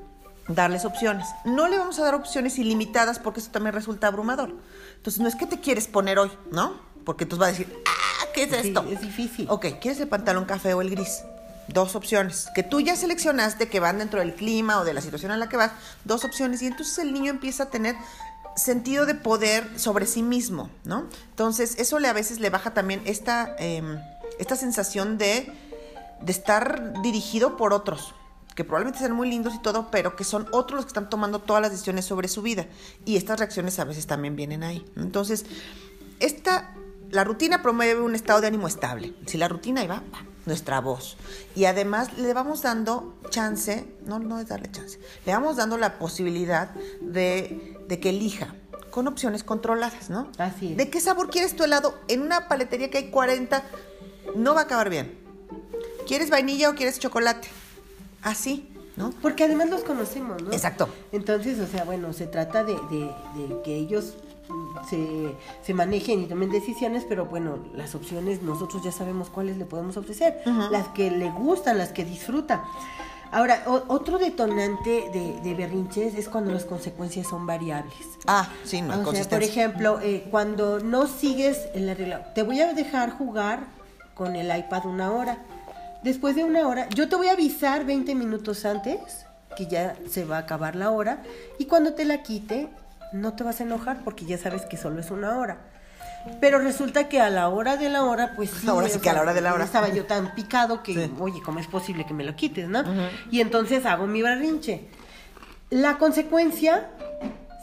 [0.48, 1.28] darles opciones.
[1.46, 4.54] No le vamos a dar opciones ilimitadas porque eso también resulta abrumador.
[4.96, 6.74] Entonces, no es que te quieres poner hoy, ¿no?
[7.06, 8.86] Porque entonces va a decir, ah, ¿qué es Sí, esto?
[8.90, 9.48] es difícil.
[9.50, 11.24] Ok, ¿quieres el pantalón café o el gris?
[11.68, 12.48] Dos opciones.
[12.56, 15.50] Que tú ya seleccionaste que van dentro del clima o de la situación en la
[15.50, 15.72] que vas.
[16.06, 16.62] Dos opciones.
[16.62, 17.96] Y entonces el niño empieza a tener
[18.56, 21.08] sentido de poder sobre sí mismo, ¿no?
[21.30, 24.00] Entonces, eso le a veces le baja también esta, em,
[24.40, 25.54] esta sensación de
[26.22, 28.14] de estar dirigido por otros,
[28.56, 31.40] que probablemente sean muy lindos y todo, pero que son otros los que están tomando
[31.40, 32.68] todas las decisiones sobre su vida.
[33.06, 34.86] Y estas reacciones a veces también vienen ahí.
[34.96, 35.46] Entonces,
[36.20, 36.74] esta,
[37.12, 39.14] la rutina promueve un estado de ánimo estable.
[39.28, 41.18] Si la rutina ahí va, va, nuestra voz.
[41.56, 46.00] Y además le vamos dando chance, no, no es darle chance, le vamos dando la
[46.00, 48.56] posibilidad de, de que elija
[48.90, 50.32] con opciones controladas, ¿no?
[50.40, 50.78] Así es.
[50.78, 51.94] ¿De qué sabor quieres tu helado?
[52.08, 53.64] En una paletería que hay 40,
[54.36, 55.20] no va a acabar bien.
[56.08, 57.48] ¿Quieres vainilla o quieres chocolate?
[58.24, 59.12] Así, ¿no?
[59.22, 60.52] Porque además los conocemos, ¿no?
[60.52, 60.90] Exacto.
[61.12, 63.14] Entonces, o sea, bueno, se trata de, de-
[63.48, 64.14] de que ellos
[64.90, 69.66] se, se manejen y tomen decisiones, pero bueno, las opciones nosotros ya sabemos cuáles le
[69.66, 72.64] podemos ofrecer, las que le gustan, las que disfruta.
[73.32, 77.94] Ahora, o- otro detonante de, de berrinches es cuando las consecuencias son variables.
[78.26, 82.62] Ah, sí, no, O sea, por ejemplo, eh, cuando no sigues la regla, te voy
[82.62, 83.66] a dejar jugar
[84.14, 85.40] con el iPad una hora.
[86.04, 89.26] Después de una hora, yo te voy a avisar 20 minutos antes
[89.58, 91.22] que ya se va a acabar la hora
[91.60, 92.70] y cuando te la quite
[93.14, 95.58] no te vas a enojar porque ya sabes que solo es una hora.
[96.42, 98.68] Pero resulta que a la hora de la hora, pues sí.
[98.68, 99.64] Ahora sí o que a la hora de la hora.
[99.64, 101.14] Estaba yo tan picado que, Sí.
[101.20, 102.84] oye, ¿cómo es posible que me lo quites, no?
[103.32, 104.90] Y entonces hago mi berrinche.
[105.70, 106.90] La consecuencia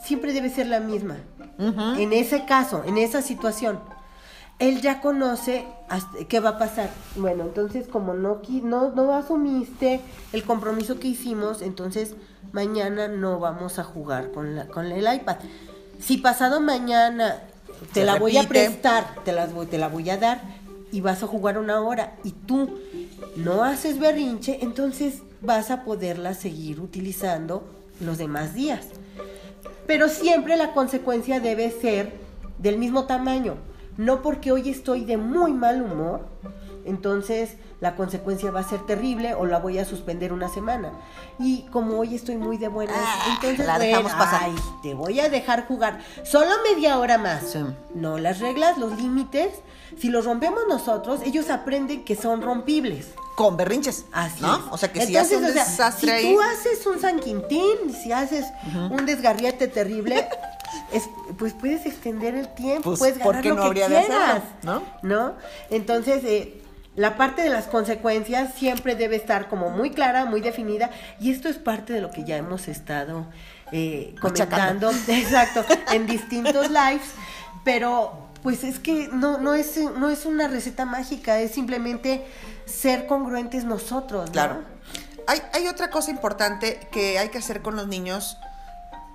[0.03, 1.17] siempre debe ser la misma.
[1.59, 3.79] En ese caso, en esa situación,
[4.59, 6.89] él ya conoce hasta- qué va a pasar.
[7.17, 10.01] Bueno, entonces como no, no, no asumiste
[10.33, 12.15] el compromiso que hicimos, entonces
[12.51, 15.37] mañana no vamos a jugar con, la, con el iPad.
[15.99, 17.41] Si pasado mañana
[17.93, 20.41] te Se la voy a prestar, te, las voy, te la voy a dar
[20.91, 22.79] y vas a jugar una hora y tú
[23.35, 27.67] no haces berrinche, entonces vas a poderla seguir utilizando
[27.99, 28.85] los demás días.
[29.87, 32.13] Pero siempre la consecuencia debe ser
[32.57, 33.55] del mismo tamaño.
[33.97, 36.27] No porque hoy estoy de muy mal humor,
[36.85, 40.91] entonces la consecuencia va a ser terrible o la voy a suspender una semana.
[41.39, 44.41] Y como hoy estoy muy de buenas, Ah, entonces la bueno, dejamos pasar.
[44.45, 47.43] ay, te voy a dejar jugar solo media hora más.
[47.51, 47.59] Sí.
[47.93, 49.49] No, las reglas, los límites,
[49.99, 53.07] si los rompemos nosotros, ellos aprenden que son rompibles.
[53.35, 54.05] Con berrinches.
[54.13, 54.55] Así ¿no?
[54.55, 54.61] es.
[54.71, 56.33] O sea que si Entonces, hace un o sea, desastre si ahí.
[56.33, 58.45] tú haces un San Quintín, si haces
[58.89, 60.29] un desgarriate terrible,
[60.93, 63.89] es- pues puedes extender el tiempo, Pues, puedes ¿por ganar qué lo no que habría
[63.89, 64.81] de hacerlo, no?
[65.01, 65.33] ¿no?
[65.69, 66.61] Entonces, eh,
[66.95, 71.49] la parte de las consecuencias siempre debe estar como muy clara, muy definida, y esto
[71.49, 73.27] es parte de lo que ya hemos estado
[73.71, 77.07] eh, comentando, exacto, en distintos lives,
[77.63, 82.25] pero pues es que no, no, es, no es una receta mágica, es simplemente
[82.65, 84.33] ser congruentes nosotros, ¿no?
[84.33, 84.63] Claro.
[85.27, 88.37] Hay, hay otra cosa importante que hay que hacer con los niños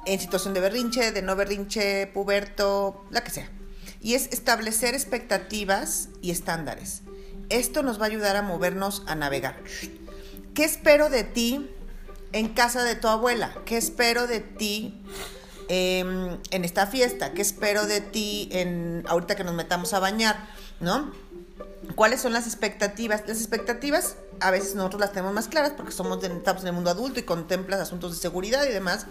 [0.04, 3.48] en situación de berrinche, de no berrinche, puberto, la que sea.
[4.00, 7.02] Y es establecer expectativas y estándares.
[7.50, 9.56] Esto nos va a ayudar a movernos, a navegar.
[10.54, 11.68] ¿Qué espero de ti
[12.32, 13.52] en casa de tu abuela?
[13.64, 15.02] ¿Qué espero de ti
[15.68, 17.32] em, en esta fiesta?
[17.32, 20.48] ¿Qué espero de ti en ahorita que nos metamos a bañar?
[20.80, 21.12] ¿No?
[21.96, 23.24] ¿Cuáles son las expectativas?
[23.26, 26.74] Las expectativas a veces nosotros las tenemos más claras porque somos de, estamos en el
[26.74, 29.06] mundo adulto y contemplas asuntos de seguridad y demás,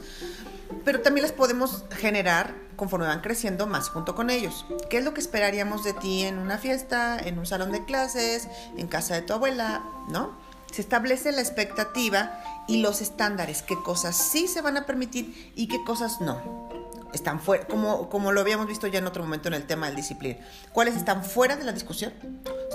[0.85, 4.65] pero también las podemos generar conforme van creciendo más junto con ellos.
[4.89, 8.47] ¿Qué es lo que esperaríamos de ti en una fiesta, en un salón de clases,
[8.77, 10.37] en casa de tu abuela, ¿no?
[10.71, 15.67] Se establece la expectativa y los estándares, qué cosas sí se van a permitir y
[15.67, 16.69] qué cosas no
[17.13, 19.95] están fuera, como, como lo habíamos visto ya en otro momento en el tema del
[19.95, 20.37] disciplina.
[20.71, 22.13] ¿Cuáles están fuera de la discusión?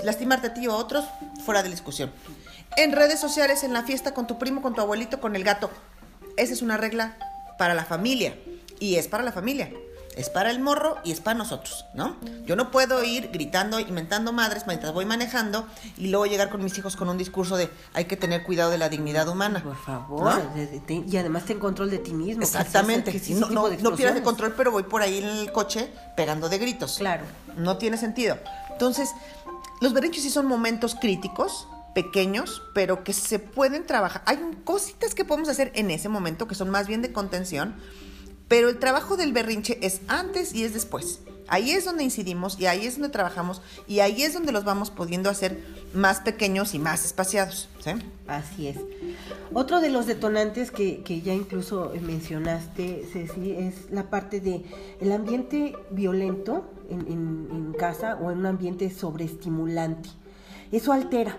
[0.03, 1.05] Lastimarte a ti o a otros,
[1.45, 2.11] fuera de la discusión.
[2.77, 5.69] En redes sociales, en la fiesta, con tu primo, con tu abuelito, con el gato.
[6.37, 7.17] Esa es una regla
[7.57, 8.35] para la familia.
[8.79, 9.71] Y es para la familia.
[10.17, 12.15] Es para el morro y es para nosotros, ¿no?
[12.45, 16.77] Yo no puedo ir gritando, inventando madres mientras voy manejando y luego llegar con mis
[16.77, 19.61] hijos con un discurso de hay que tener cuidado de la dignidad humana.
[19.61, 20.31] Por favor,
[21.05, 22.39] y además ten control de ti mismo.
[22.39, 23.11] que es ese- Exactamente.
[23.11, 25.91] que es no, no, no pierdas el control, pero voy por ahí en el coche
[26.15, 26.97] pegando de gritos.
[26.99, 27.25] Claro.
[27.57, 28.37] No tiene sentido.
[28.71, 29.09] Entonces,
[29.81, 34.21] los berrinches sí son momentos críticos, pequeños, pero que se pueden trabajar.
[34.27, 37.73] Hay cositas que podemos hacer en ese momento que son más bien de contención,
[38.47, 41.21] pero el trabajo del berrinche es antes y es después.
[41.47, 44.89] Ahí es donde incidimos y ahí es donde trabajamos y ahí es donde los vamos
[44.89, 47.69] pudiendo hacer más pequeños y más espaciados.
[47.79, 47.91] ¿sí?
[48.27, 48.77] Así es.
[49.53, 54.63] Otro de los detonantes que, ya incluso mencionaste, Ceci, es la parte de
[54.99, 60.09] el ambiente violento en, en- en casa o en un ambiente sobreestimulante.
[60.75, 61.37] Eso altera.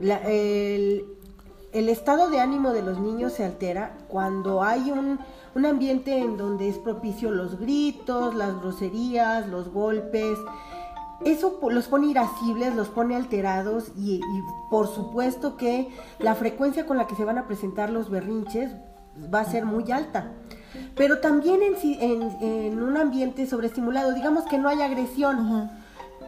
[0.00, 1.04] El,
[1.72, 5.18] el estado de ánimo de los niños se altera cuando hay un,
[5.54, 10.38] un ambiente en donde es propicio los gritos, las groserías, los golpes.
[11.24, 14.20] eso los pone irascibles, los pone alterados y,
[14.70, 18.70] por supuesto que la frecuencia con la que se van a presentar los berrinches
[19.32, 20.32] va a ser muy alta.
[20.94, 25.70] Pero también en, en- en un ambiente sobreestimulado, digamos que no hay agresión,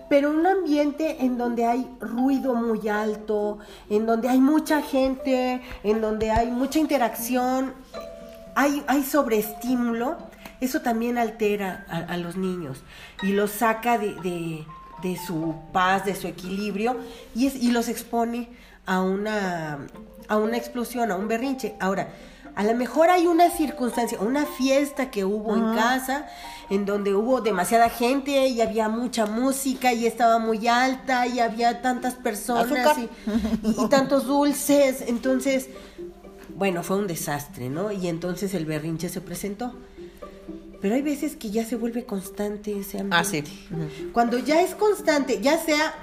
[0.09, 3.59] pero un ambiente en donde hay ruido muy alto,
[3.91, 7.75] en donde hay mucha gente, en donde hay mucha interacción,
[8.55, 10.17] hay, hay sobreestímulo,
[10.61, 12.83] eso también altera a, a los niños
[13.23, 14.65] y los saca de, de-
[15.03, 16.97] de su paz, de su equilibrio
[17.33, 18.49] y, es- y los expone
[18.85, 19.79] a una,
[20.27, 21.77] a una explosión, a un berrinche.
[21.79, 22.09] Ahora,
[22.59, 26.27] a lo mejor hay una circunstancia, una fiesta que hubo en casa,
[26.71, 31.81] en donde hubo demasiada gente y había mucha música y estaba muy alta y había
[31.83, 32.67] tantas personas
[32.99, 33.09] y,
[33.69, 35.05] y- y tantos dulces.
[35.07, 35.69] Entonces,
[36.57, 37.93] bueno, fue un desastre, ¿no?
[37.93, 39.73] Y entonces el berrinche se presentó.
[40.81, 43.17] Pero hay veces que ya se vuelve constante ese ambiente.
[43.17, 43.43] Ah, sí.
[44.13, 45.95] Cuando ya es constante, ya sea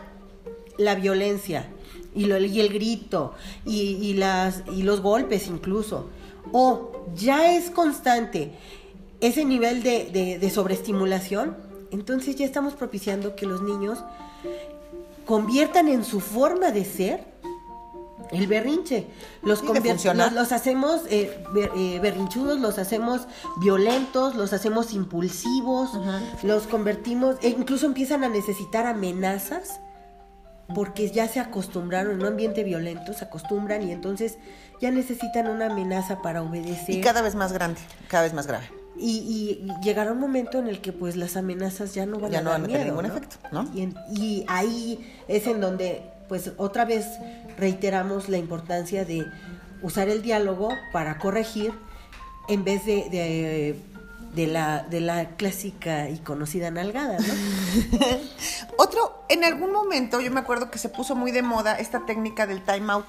[0.77, 1.67] la violencia
[2.13, 3.33] y, lo- y el grito
[3.65, 6.09] y, y las, y los golpes incluso,
[6.51, 8.51] o ya es constante
[9.21, 11.55] ese nivel de, de- de sobreestimulación,
[11.91, 13.99] entonces ya estamos propiciando que los niños
[15.25, 17.35] conviertan en su forma de ser
[18.31, 19.07] el berrinche.
[19.43, 19.65] Los, Sí,
[20.25, 23.21] los, los hacemos eh, ber- eh, berrinchudos, los hacemos
[23.57, 25.91] violentos, los hacemos impulsivos,
[26.43, 29.79] los convertimos, e incluso empiezan a necesitar amenazas
[30.73, 34.37] porque ya se acostumbraron en un ambiente violento, se acostumbran y entonces
[34.81, 36.95] ya necesitan una amenaza para obedecer.
[36.95, 38.65] Y cada vez más grande, cada vez más grave.
[38.97, 39.17] Y,
[39.67, 42.41] y- llegará un momento en el que pues las amenazas ya no van Ya a
[42.41, 43.17] no dar van a tener miedo, ningún ¿no?
[43.17, 43.69] efecto, ¿no?
[43.75, 47.05] Y, en- y ahí es en donde pues otra vez
[47.57, 49.25] reiteramos la importancia de
[49.83, 51.73] usar el diálogo para corregir
[52.47, 53.79] en vez de, de,
[54.35, 57.33] de la, de la clásica y conocida nalgada, ¿no?
[58.77, 62.45] Otro, en algún momento yo me acuerdo que se puso muy de moda esta técnica
[62.47, 63.05] del time out.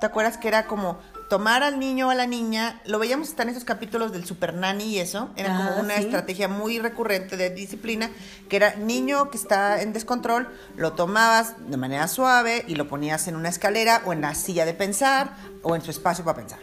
[0.00, 0.98] ¿Te acuerdas que era como
[1.30, 2.80] tomar al niño o a la niña?
[2.84, 5.30] Lo veíamos hasta en esos capítulos del Super Nanny y eso.
[5.36, 6.02] Era Ah, como una sí.
[6.04, 8.10] estrategia muy recurrente de disciplina,
[8.50, 13.26] que era niño que está en descontrol, lo tomabas de manera suave y lo ponías
[13.28, 16.58] en una escalera o en la silla de pensar o en su espacio para pensar.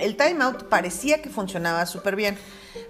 [0.00, 2.36] El timeout parecía que funcionaba súper bien,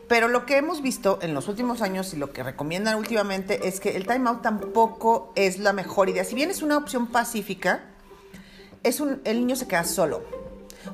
[0.09, 3.81] pero lo que hemos visto en los últimos años y lo que recomiendan últimamente es
[3.81, 6.25] que el timeout tampoco es la mejor idea.
[6.25, 7.85] Si bien es una opción pacífica,
[8.83, 10.23] es un, el niño se queda solo.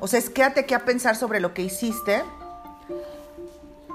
[0.00, 2.22] O sea, es quédate aquí a pensar sobre lo que hiciste,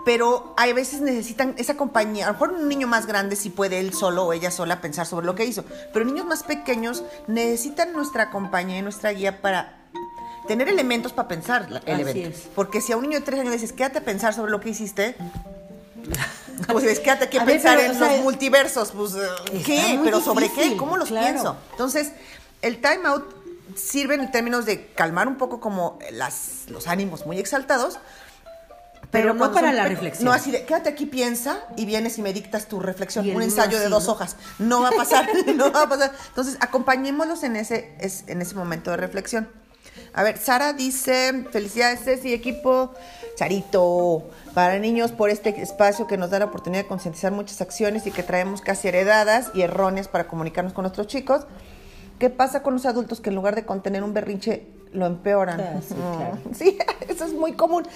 [0.06, 2.26] pero hay veces necesitan esa compañía.
[2.26, 5.06] A lo mejor un niño más grande sí puede él solo o ella sola pensar
[5.06, 9.81] sobre lo que hizo, pero niños más pequeños necesitan nuestra compañía y nuestra guía para
[10.48, 12.30] tener elementos para pensar el Así evento.
[12.30, 12.48] es.
[12.56, 14.60] Porque si a un niño de tres años le dices, quédate a pensar sobre lo
[14.60, 15.16] que hiciste,
[16.72, 20.00] pues es quédate aquí a, ver, pensar en sea, los multiversos, pues, eh, ¿qué?
[20.04, 20.76] ¿Pero sobre qué?
[20.78, 21.28] ¿Cómo los claro.
[21.28, 21.58] pienso?
[21.72, 22.12] Entonces,
[22.62, 23.34] el time out
[23.76, 28.00] sirve en términos de calmar un poco como las, los ánimos muy exaltados.
[29.10, 30.26] Pero no para son la reflexión.
[30.26, 33.30] No, así de, quédate aquí, piensa y vienes y me dictas tu reflexión.
[33.36, 34.38] Un ensayo de dos hojas.
[34.58, 36.14] No va a pasar, no va a pasar.
[36.30, 39.50] Entonces, acompañémoslos en ese, es- en ese momento de reflexión.
[40.14, 42.92] A ver, Sara dice, felicidades Ceci equipo.
[43.36, 44.24] Sarito,
[44.54, 48.12] para niños por este espacio que nos da la oportunidad de concientizar muchas acciones y
[48.12, 51.46] que traemos casi heredadas y erróneas para comunicarnos con nuestros chicos.
[52.20, 55.60] ¿Qué pasa con los adultos que en lugar de contener un berrinche lo empeoran?
[55.60, 56.38] Ah, sí, Mm, claro.
[56.54, 56.78] Sí,
[57.08, 57.88] eso es muy común.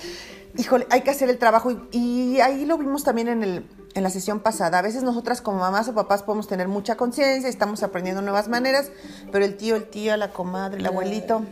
[0.58, 4.03] Híjole, hay que hacer el trabajo y, y ahí lo vimos también en, el, en
[4.03, 4.79] la sesión pasada.
[4.79, 8.89] A veces nosotras como mamás o papás podemos tener mucha conciencia, estamos aprendiendo nuevas maneras,
[9.31, 11.43] pero el tío, el tío, la comadre, el abuelito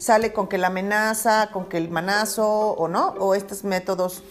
[0.00, 4.22] sale con que la amenaza, con que el manazo o no, o estos métodos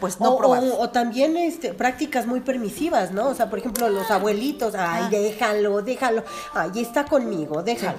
[0.00, 0.72] pues no o, probados.
[0.74, 3.28] o- o también este, prácticas muy permisivas, ¿no?
[3.28, 5.08] O sea, por ejemplo, los abuelitos, ay, Ah.
[5.10, 6.22] déjalo, déjalo,
[6.54, 7.98] ay, está conmigo, déjalo.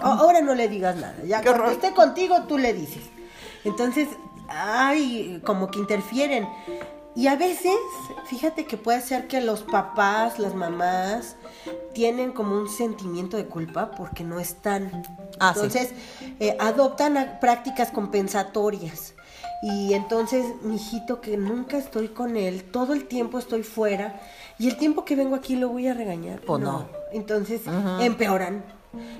[0.00, 3.02] Ahora no le digas nada, ya Qué cuando esté contigo tú le dices.
[3.64, 4.08] Entonces,
[4.48, 6.48] ay, como que interfieren.
[7.16, 7.74] Y a veces,
[8.26, 11.36] fíjate que puede ser que los papás, las mamás,
[11.92, 15.02] tienen como un sentimiento de culpa porque no están.
[15.40, 15.60] Ah, sí.
[15.60, 15.90] Entonces,
[16.38, 19.14] eh, adoptan a- prácticas compensatorias.
[19.62, 24.20] Y entonces, mi hijito, que nunca estoy con él, todo el tiempo estoy fuera,
[24.58, 26.40] y el tiempo que vengo aquí lo voy a regañar.
[26.40, 26.88] Pues no.
[27.12, 27.62] Entonces,
[28.00, 28.64] empeoran.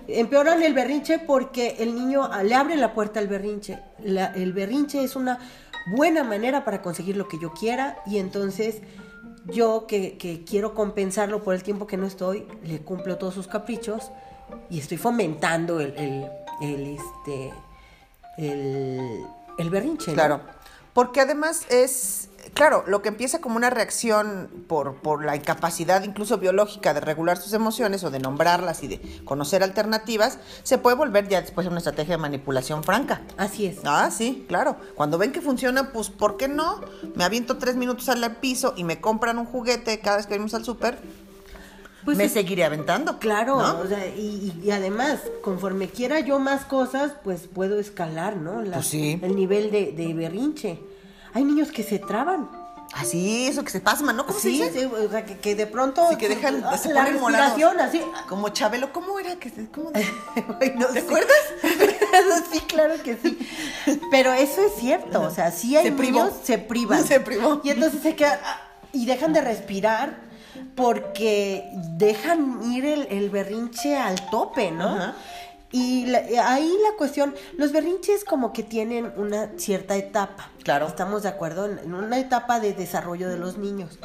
[0.09, 3.81] Empeoran el berrinche porque el niño le abre la puerta al berrinche.
[4.03, 5.39] La- el berrinche es una
[5.87, 8.83] buena manera para conseguir lo que yo quiera, y entonces
[9.47, 14.11] yo que, quiero compensarlo por el tiempo que no estoy, le cumplo todos sus caprichos
[14.69, 15.95] y estoy fomentando el,
[16.61, 17.53] el, este,
[18.39, 19.25] el,
[19.59, 20.13] el berrinche.
[20.13, 20.41] Claro.
[20.93, 26.39] Porque además es, claro, lo que empieza como una reacción por, por la incapacidad incluso
[26.39, 31.29] biológica de regular sus emociones o de nombrarlas y de conocer alternativas, se puede volver
[31.29, 33.23] ya después una estrategia de manipulación franca.
[33.37, 33.79] Así es.
[33.85, 34.77] Ah, sí, claro.
[34.95, 36.81] Cuando ven que funciona, pues ¿por qué no?
[37.15, 40.55] Me aviento tres minutos al piso y me compran un juguete cada vez que venimos
[40.55, 40.99] al súper.
[42.05, 43.19] Pues me es- seguiré aventando.
[43.19, 43.81] Claro, ¿no?
[43.81, 48.63] o sea, y, y además, conforme quiera yo más cosas, pues puedo escalar, ¿no?
[48.63, 49.19] La- Pues sí.
[49.23, 50.79] El nivel de, de berrinche.
[51.35, 52.51] Hay niños que se traban.
[52.93, 54.27] Así, eso que se pasma, ¿no?
[54.27, 54.81] ¿Cómo Sí, se dice?
[54.81, 56.05] sí, o sea, que, que de pronto...
[56.11, 57.51] Sí, que dejan, ah, se la ponen morados.
[57.57, 58.03] respiración, así...
[58.29, 59.37] Como Chabelo, ¿cómo era?
[59.37, 59.93] que se- cómo-
[60.77, 61.37] no ¿Te acuerdas?
[62.53, 63.39] sí, claro que sí.
[64.11, 66.25] Pero eso es cierto, o sea, sí hay Se privó.
[66.25, 67.07] niños se privan.
[67.07, 67.61] Se privó.
[67.63, 68.61] Y entonces se quedan ah,
[68.93, 70.19] y dejan de respirar
[70.75, 74.89] porque dejan ir el, el berrinche al tope, ¿no?
[74.97, 75.15] Ajá.
[75.73, 80.51] Y la- eh, ahí la cuestión, los berrinches como que tienen una cierta etapa.
[80.65, 80.87] Claro.
[80.89, 83.99] Estamos de acuerdo en, en una etapa de desarrollo de los niños.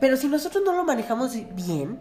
[0.00, 1.98] Pero si nosotros no lo manejamos bien,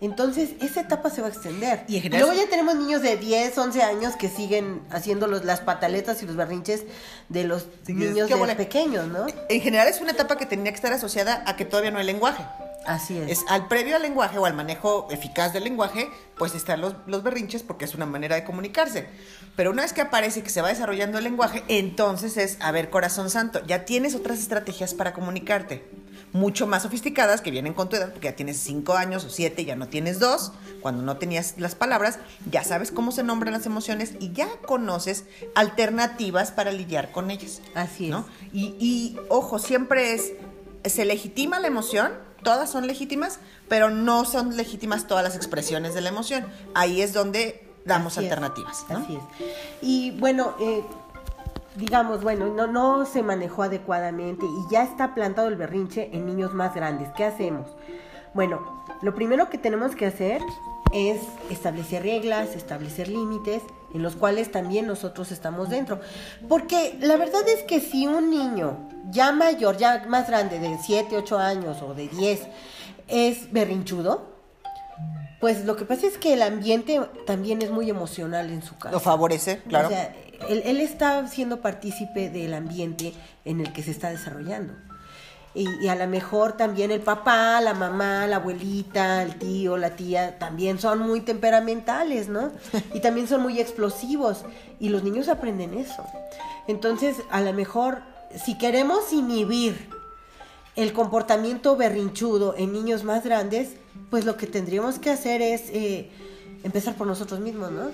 [0.00, 1.84] entonces esa etapa se va a extender.
[1.88, 5.44] Y en general- luego ya tenemos niños de 10, 11 años que siguen haciendo los,
[5.44, 6.84] las pataletas y los berrinches
[7.28, 9.26] de los Sí, niños de pequeños, ¿no?
[9.48, 12.06] En general es una etapa que tendría que estar asociada a que todavía no hay
[12.06, 12.44] lenguaje.
[12.86, 13.30] Así es.
[13.30, 17.22] Es al previo al lenguaje o al manejo eficaz del lenguaje, pues están los, los
[17.22, 19.08] berrinches porque es una manera de comunicarse.
[19.56, 22.90] Pero una vez que aparece que se va desarrollando el lenguaje, entonces es, a ver,
[22.90, 25.84] corazón santo, ya tienes otras estrategias para comunicarte.
[26.32, 29.64] Mucho más sofisticadas que vienen con tu edad, porque ya tienes cinco años o siete,
[29.64, 30.52] ya no tienes dos.
[30.80, 32.18] Cuando no tenías las palabras,
[32.50, 37.62] ya sabes cómo se nombran las emociones y ya conoces alternativas para lidiar con ellas.
[37.74, 38.10] Así es.
[38.10, 38.26] ¿no?
[38.52, 40.32] Y, y, ojo, siempre es,
[40.84, 42.12] se legitima la emoción,
[42.44, 46.46] todas son legítimas, pero no son legítimas todas las expresiones de la emoción.
[46.74, 48.86] Ahí es donde damos Así es, alternativas.
[48.88, 48.98] ¿no?
[48.98, 49.22] Así es.
[49.82, 50.84] Y bueno, eh,
[51.74, 56.54] digamos, bueno, no, no se manejó adecuadamente y ya está plantado el berrinche en niños
[56.54, 57.08] más grandes.
[57.16, 57.66] ¿Qué hacemos?
[58.32, 60.40] Bueno, lo primero que tenemos que hacer
[60.92, 61.20] es
[61.50, 63.62] establecer reglas, establecer límites
[63.94, 66.00] en los cuales también nosotros estamos dentro.
[66.48, 71.16] Porque la verdad es que si un niño ya mayor, ya más grande, de 7,
[71.16, 72.40] 8 años o de 10,
[73.08, 74.34] es berrinchudo,
[75.40, 78.92] pues lo que pasa es que el ambiente también es muy emocional en su casa.
[78.92, 79.88] Lo favorece, claro.
[79.88, 80.14] O sea,
[80.48, 83.14] él, él está siendo partícipe del ambiente
[83.44, 84.74] en el que se está desarrollando.
[85.54, 89.94] Y, y a lo mejor también el papá, la mamá, la abuelita, el tío, la
[89.94, 92.50] tía, también son muy temperamentales, ¿no?
[92.92, 94.44] Y también son muy explosivos.
[94.80, 96.04] Y los niños aprenden eso.
[96.66, 98.02] Entonces, a lo mejor,
[98.44, 99.88] si queremos inhibir
[100.76, 103.76] el comportamiento berrinchudo en niños más grandes,
[104.10, 106.10] pues lo que tendríamos que hacer es eh,
[106.64, 107.90] empezar por nosotros mismos, ¿no?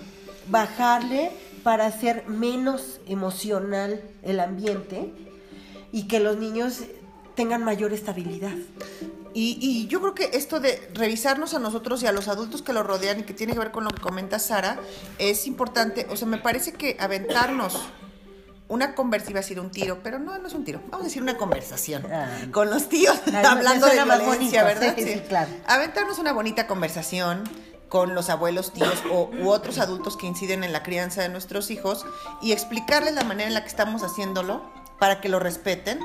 [0.48, 1.30] Bajarle
[1.62, 5.12] para hacer menos emocional el ambiente
[5.92, 6.84] y que los niños
[7.34, 8.52] tengan mayor estabilidad.
[9.32, 12.72] Y, y yo creo que esto de revisarnos a nosotros y a los adultos que
[12.72, 14.78] lo rodean y que tiene que ver con lo que comenta Sara,
[15.18, 16.06] es importante.
[16.10, 17.80] O sea, me parece que aventarnos
[18.66, 21.04] una conversación, iba a decir un tiro, pero no, no es un tiro, vamos a
[21.08, 22.28] decir una conversación Ah.
[22.52, 24.94] con los tíos, hablando de violencia, bonito, ¿verdad?
[24.96, 25.50] sí, sí, claro.
[25.66, 27.42] Aventarnos una bonita conversación
[27.88, 31.72] con los abuelos, tíos o, u otros adultos que inciden en la crianza de nuestros
[31.72, 32.06] hijos
[32.40, 34.62] y explicarles la manera en la que estamos haciéndolo
[35.00, 35.98] para que lo respeten.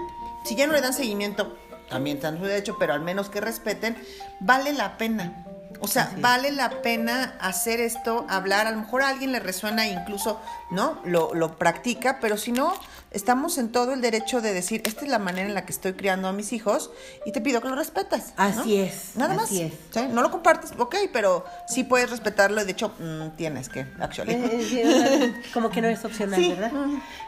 [0.46, 1.58] Si ya no le dan seguimiento,
[1.90, 3.98] también están su derecho, pero al menos que respeten,
[4.40, 5.45] vale la pena.
[5.80, 6.22] O sea, Así es.
[6.22, 10.40] vale la pena hacer esto, hablar, a lo mejor a alguien le resuena e incluso,
[10.72, 11.00] ¿no?
[11.06, 12.74] Lo, lo practica, pero si no,
[13.12, 15.94] estamos en todo el derecho de decir, esta es la manera en la que estoy
[15.94, 16.92] criando a mis hijos
[17.26, 18.34] y te pido que lo respetes.
[18.38, 18.44] ¿no?
[18.44, 19.72] Así es, Nada así más.
[19.72, 19.74] es.
[19.92, 20.08] ¿sí?
[20.12, 24.36] No lo compartes, ok, pero sí puedes respetarlo y de hecho mm, tienes que, actually.
[25.54, 26.50] Como que no es opcional, Sí.
[26.50, 26.72] ¿verdad?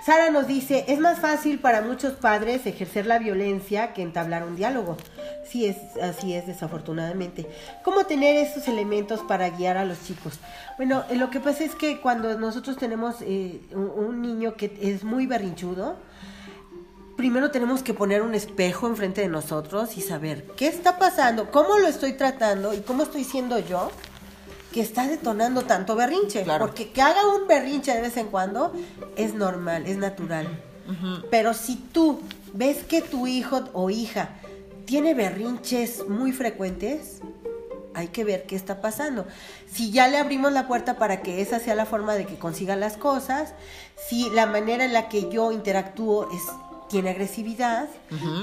[0.05, 4.55] Sara nos dice, es más fácil para muchos padres ejercer la violencia que entablar un
[4.55, 4.97] diálogo.
[5.49, 7.47] Sí, es, así es, desafortunadamente.
[7.83, 10.39] ¿Cómo tener esos elementos para guiar a los chicos?
[10.77, 15.03] Bueno, eh, lo que pasa es que cuando nosotros tenemos eh, un, niño que es
[15.03, 15.95] muy berrinchudo,
[17.15, 21.77] primero tenemos que poner un espejo enfrente de nosotros y saber qué está pasando, cómo
[21.77, 23.91] lo estoy tratando y cómo estoy siendo yo
[24.71, 26.43] que está detonando tanto berrinche.
[26.43, 26.65] Claro.
[26.65, 28.73] Porque que haga un berrinche de vez en cuando
[29.15, 30.47] es normal, es natural.
[31.29, 32.21] Pero si tú
[32.53, 34.29] ves que tu hijo o hija
[34.85, 37.19] tiene berrinches muy frecuentes,
[37.97, 39.25] hay que ver qué está pasando.
[39.71, 42.75] Si ya le abrimos la puerta para que esa sea la forma de que consiga
[42.75, 43.53] las cosas,
[44.07, 46.43] si la manera en la que yo interactúo es
[46.89, 47.89] tiene agresividad,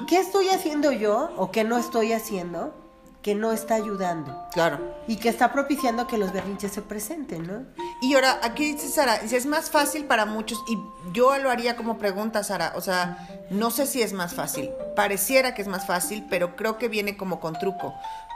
[0.07, 2.75] ¿qué estoy haciendo yo o qué no estoy haciendo
[3.23, 4.39] que no está ayudando?
[4.53, 4.79] Claro.
[5.09, 7.65] Y que está propiciando que los berrinches se presenten, ¿no?
[8.03, 10.77] Y ahora, aquí dice Sara, dice, es más fácil para muchos, y
[11.15, 15.55] yo lo haría como pregunta, Sara, o sea, no sé si es más fácil, pareciera
[15.55, 17.95] que es más fácil, pero creo que viene como con truco,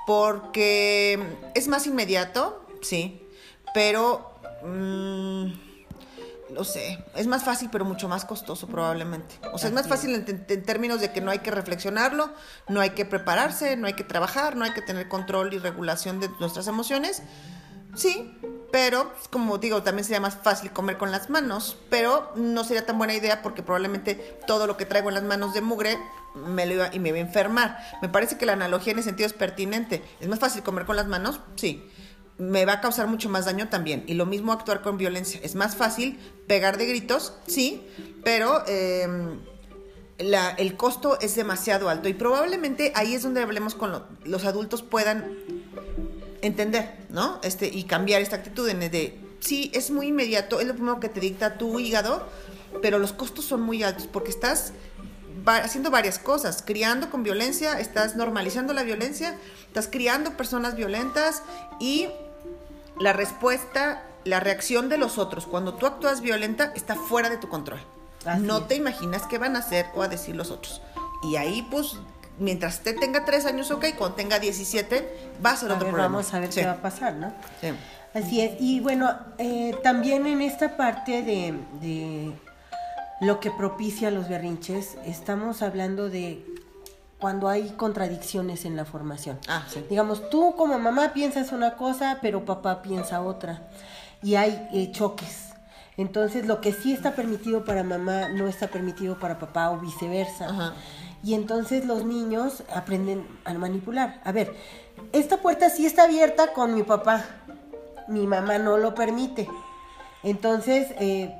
[0.09, 1.23] porque
[1.55, 3.29] es más inmediato, sí,
[3.75, 4.33] pero...
[4.65, 5.69] mm,
[6.49, 9.35] no sé, es más fácil pero mucho más costoso probablemente.
[9.53, 12.33] O sea, es más fácil en, en términos de que no hay que reflexionarlo,
[12.69, 16.21] no hay que prepararse, no hay que trabajar, no hay que tener control y regulación
[16.21, 17.23] de nuestras emociones.
[17.95, 18.35] Sí,
[18.71, 22.85] pero pues, como digo, también sería más fácil comer con las manos, pero no sería
[22.87, 25.99] tan buena idea porque probablemente todo lo que traigo en las manos de mugre
[26.35, 27.79] me lo iba y me iba a enfermar.
[28.03, 30.03] Me parece que la analogía en ese sentido es pertinente.
[30.21, 31.41] ¿Es más fácil comer con las manos?
[31.57, 31.85] Sí
[32.41, 34.05] me va a causar mucho más daño también.
[34.07, 35.41] Y lo mismo actuar con violencia.
[35.43, 37.85] Es más fácil pegar de gritos, sí,
[38.23, 39.09] pero eh,
[40.19, 42.09] la- el costo es demasiado alto.
[42.09, 45.37] Y probablemente ahí es donde hablemos con lo- los adultos puedan
[46.43, 47.41] entender, ¿no?
[47.43, 51.01] Este, y cambiar esta actitud en el de, sí, es muy inmediato, es lo primero
[51.01, 52.27] que te dicta tu hígado,
[52.83, 54.73] pero los costos son muy altos porque estás
[55.47, 59.37] haciendo varias cosas, criando con violencia, estás normalizando la violencia,
[59.67, 61.43] estás criando personas violentas
[61.81, 62.09] y
[62.99, 67.49] la respuesta, la reacción de los otros cuando tú actúas violenta está fuera de tu
[67.49, 67.81] control.
[68.25, 68.69] Así no es.
[68.69, 70.83] te imaginas qué van a hacer o a decir los otros.
[71.23, 71.97] Y ahí, pues,
[72.39, 75.95] mientras usted tenga tres años, ok, cuando tenga 17, va a ser A otro ver,
[75.95, 76.13] problema.
[76.17, 77.33] vamos a ver Sí, qué va a pasar, ¿no?
[77.61, 77.69] sí.
[78.15, 78.53] Así es.
[78.59, 82.33] Y bueno, eh, también en esta parte de, de
[83.21, 86.45] lo que propicia los berrinches, estamos hablando de
[87.21, 89.39] cuando hay contradicciones en la formación.
[89.47, 89.85] Ah, sí.
[89.91, 93.69] Digamos, tú como mamá piensas una cosa, pero papá piensa otra.
[94.23, 95.51] Y hay eh, choques.
[95.99, 100.47] Entonces, lo que sí está permitido para mamá no está permitido para papá o viceversa.
[100.47, 100.73] Ajá.
[101.23, 104.21] Y entonces los niños aprenden a manipular.
[104.25, 104.55] A ver,
[105.13, 107.25] esta puerta sí está abierta con mi papá.
[108.07, 109.49] Mi mamá no lo permite.
[110.23, 111.35] Entonces, eh,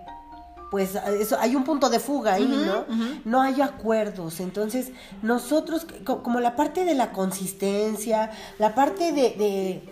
[0.71, 2.85] pues eso, hay un punto de fuga ahí, ¿no?
[3.25, 4.41] No hay acuerdos.
[4.41, 4.91] Entonces,
[5.23, 9.83] nosotros, co- como la parte de la consistencia, la parte de, de,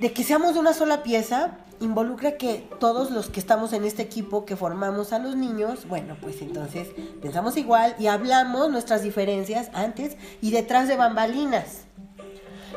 [0.00, 4.02] de que seamos de una sola pieza, involucra que todos los que estamos en este
[4.02, 6.88] equipo que formamos a los niños, bueno, pues entonces
[7.20, 11.84] pensamos igual y hablamos nuestras diferencias antes y detrás de bambalinas.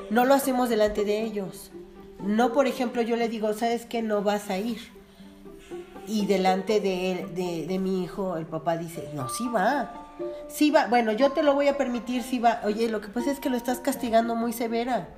[0.09, 1.71] No lo hacemos delante de ellos.
[2.21, 4.01] No, por ejemplo, yo le digo, ¿sabes qué?
[4.01, 4.79] No vas a ir.
[6.07, 9.91] Y delante de, de, de mi hijo, el papá dice, no, sí va.
[10.47, 10.87] Sí va.
[10.87, 12.61] Bueno, yo te lo voy a permitir, sí va.
[12.63, 15.09] Oye, lo que pasa es que lo estás castigando muy severa.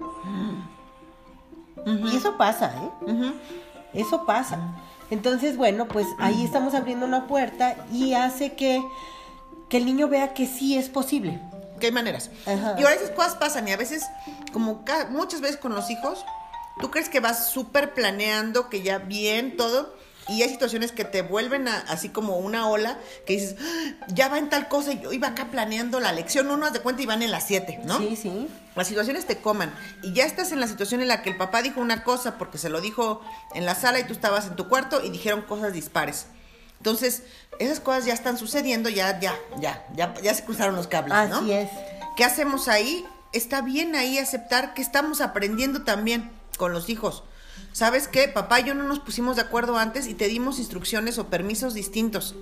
[1.85, 3.11] Y eso pasa, ¿eh?
[3.11, 3.31] Ujú.
[3.93, 4.59] Eso pasa.
[5.09, 8.81] Entonces, bueno, pues ahí estamos abriendo una puerta y hace que,
[9.67, 11.39] que el niño vea que sí es posible.
[11.79, 12.29] que hay maneras.
[12.45, 12.75] Ajá.
[12.77, 14.05] Y ahora esas cosas pasan y a veces,
[14.51, 16.25] como muchas veces con los hijos,
[16.79, 19.95] tú crees que vas súper planeando, que ya bien todo,
[20.29, 24.27] y hay situaciones que te vuelven a- así como una ola, que dices, "Ah, ya
[24.29, 27.01] va en tal cosa, y yo iba acá planeando la lección, uno haz de cuenta
[27.01, 27.97] y van en las siete, ¿no?
[27.97, 28.47] Sí, sí.
[28.75, 29.73] Las situaciones te coman
[30.03, 32.57] y ya estás en la situación en la que el papá dijo una cosa porque
[32.57, 33.21] se lo dijo
[33.53, 36.27] en la sala y tú estabas en tu cuarto y dijeron cosas dispares.
[36.77, 37.23] Entonces,
[37.59, 41.39] esas cosas ya están sucediendo, ya, ya, ya, ya, ya se cruzaron los cables, ¿no?
[41.39, 41.69] Así es.
[42.15, 43.05] ¿Qué hacemos ahí?
[43.33, 47.23] Está bien ahí aceptar que estamos aprendiendo también con los hijos.
[47.71, 48.27] ¿Sabes qué?
[48.27, 51.73] Papá y yo no nos pusimos de acuerdo antes y te dimos instrucciones o permisos
[51.73, 52.35] distintos.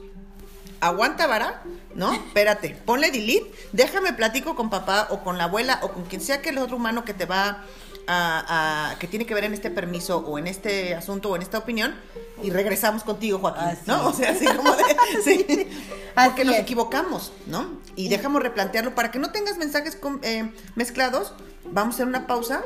[0.79, 1.63] Aguanta, vara,
[1.95, 2.13] ¿no?
[2.13, 6.41] Espérate, ponle delete, déjame platico con papá o con la abuela o con quien sea
[6.41, 7.63] que el otro humano que te va
[8.07, 11.41] a, a- que tiene que ver en este permiso o en este asunto o en
[11.41, 11.95] esta opinión
[12.43, 14.07] y regresamos contigo, Joaquín, Así ¿no?
[14.07, 14.83] O sea, así como de,
[15.23, 15.67] sí,
[16.15, 17.67] porque nos equivocamos, ¿no?
[17.95, 21.33] Y dejamos replantearlo para que no tengas mensajes con- eh, mezclados.
[21.65, 22.61] Vamos a hacer una pausa,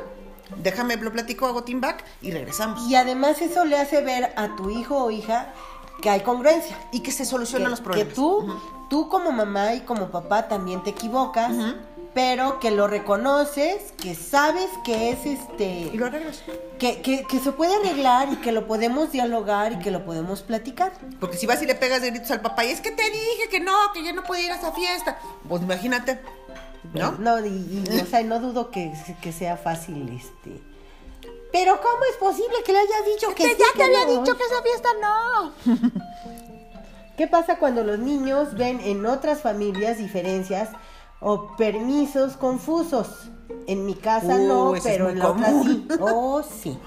[0.58, 2.88] déjame lo platico, hago team back y regresamos.
[2.88, 5.52] Y además eso le hace ver a tu hijo o hija
[6.00, 6.76] que hay congruencia.
[6.92, 8.08] Y que se solucionan que, los problemas.
[8.08, 11.52] que tú, tú como mamá y como papá también te equivocas,
[12.14, 15.90] pero que lo reconoces, que sabes que es este...
[15.92, 16.42] Y lo arreglas.
[16.78, 20.42] Que, que, que se puede arreglar y que lo podemos dialogar y que lo podemos
[20.42, 20.92] platicar.
[21.20, 23.48] Porque si vas y le pegas de gritos al papá y es que te dije
[23.50, 25.18] que no, que ya no podía ir a esa fiesta.
[25.48, 26.20] Pues imagínate,
[26.94, 27.12] ¿no?
[27.12, 27.48] No, y,
[27.90, 30.60] y, o sea, no dudo que, que sea fácil este.
[31.52, 34.22] Pero ¿cómo es posible que le hayas dicho que, sí, que no?
[34.24, 35.52] esa fiesta no.
[37.16, 40.70] ¿Qué pasa cuando los niños ven en otras familias diferencias
[41.20, 43.28] o permisos confusos?
[43.66, 45.86] En mi casa Uh, no, pero en la otra sí.
[46.00, 46.78] Oh, sí.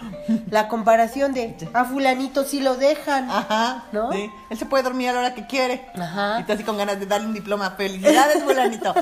[0.50, 3.30] La comparación de a fulanito sí lo dejan.
[3.30, 4.12] Ajá, ¿No?
[4.12, 4.30] sí.
[4.50, 5.86] Él se puede dormir a la hora que quiere.
[5.96, 6.40] Ajá.
[6.40, 7.72] Y tú así con ganas de darle un diploma.
[7.72, 8.94] Felicidades, fulanito.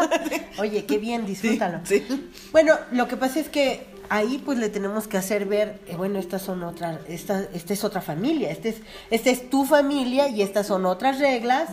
[0.58, 1.80] Oye, qué bien, disfrútalo.
[1.84, 2.30] Sí, sí.
[2.52, 6.18] Bueno, lo que pasa es que ahí pues le tenemos que hacer ver, eh, bueno,
[6.18, 8.76] estas son otras, esta, esta es otra familia, este es,
[9.10, 11.70] esta es tu familia y estas son otras reglas.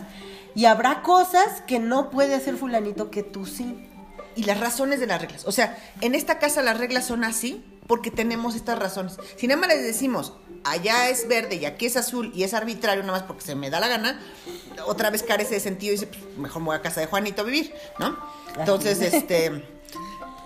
[0.56, 3.88] Y habrá cosas que no puede hacer fulanito que tú sí.
[4.36, 5.44] Y las razones de las reglas.
[5.46, 9.16] O sea, en esta casa las reglas son así porque tenemos estas razones.
[9.36, 10.32] Si nada más les decimos,
[10.64, 13.70] allá es verde y aquí es azul y es arbitrario nada más porque se me
[13.70, 14.20] da la gana,
[14.86, 17.42] otra vez carece de sentido y dice, pues, mejor me voy a casa de Juanito
[17.42, 18.16] a vivir, ¿no?
[18.58, 19.64] Entonces, este...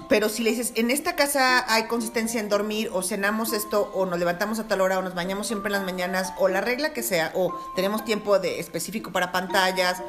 [0.09, 4.07] Pero si le dices, en esta casa hay consistencia en dormir, o cenamos esto, o
[4.07, 6.95] nos levantamos a tal hora, o nos bañamos siempre en las mañanas, o la regla
[6.95, 10.03] que sea, o tenemos tiempo de específico para pantallas,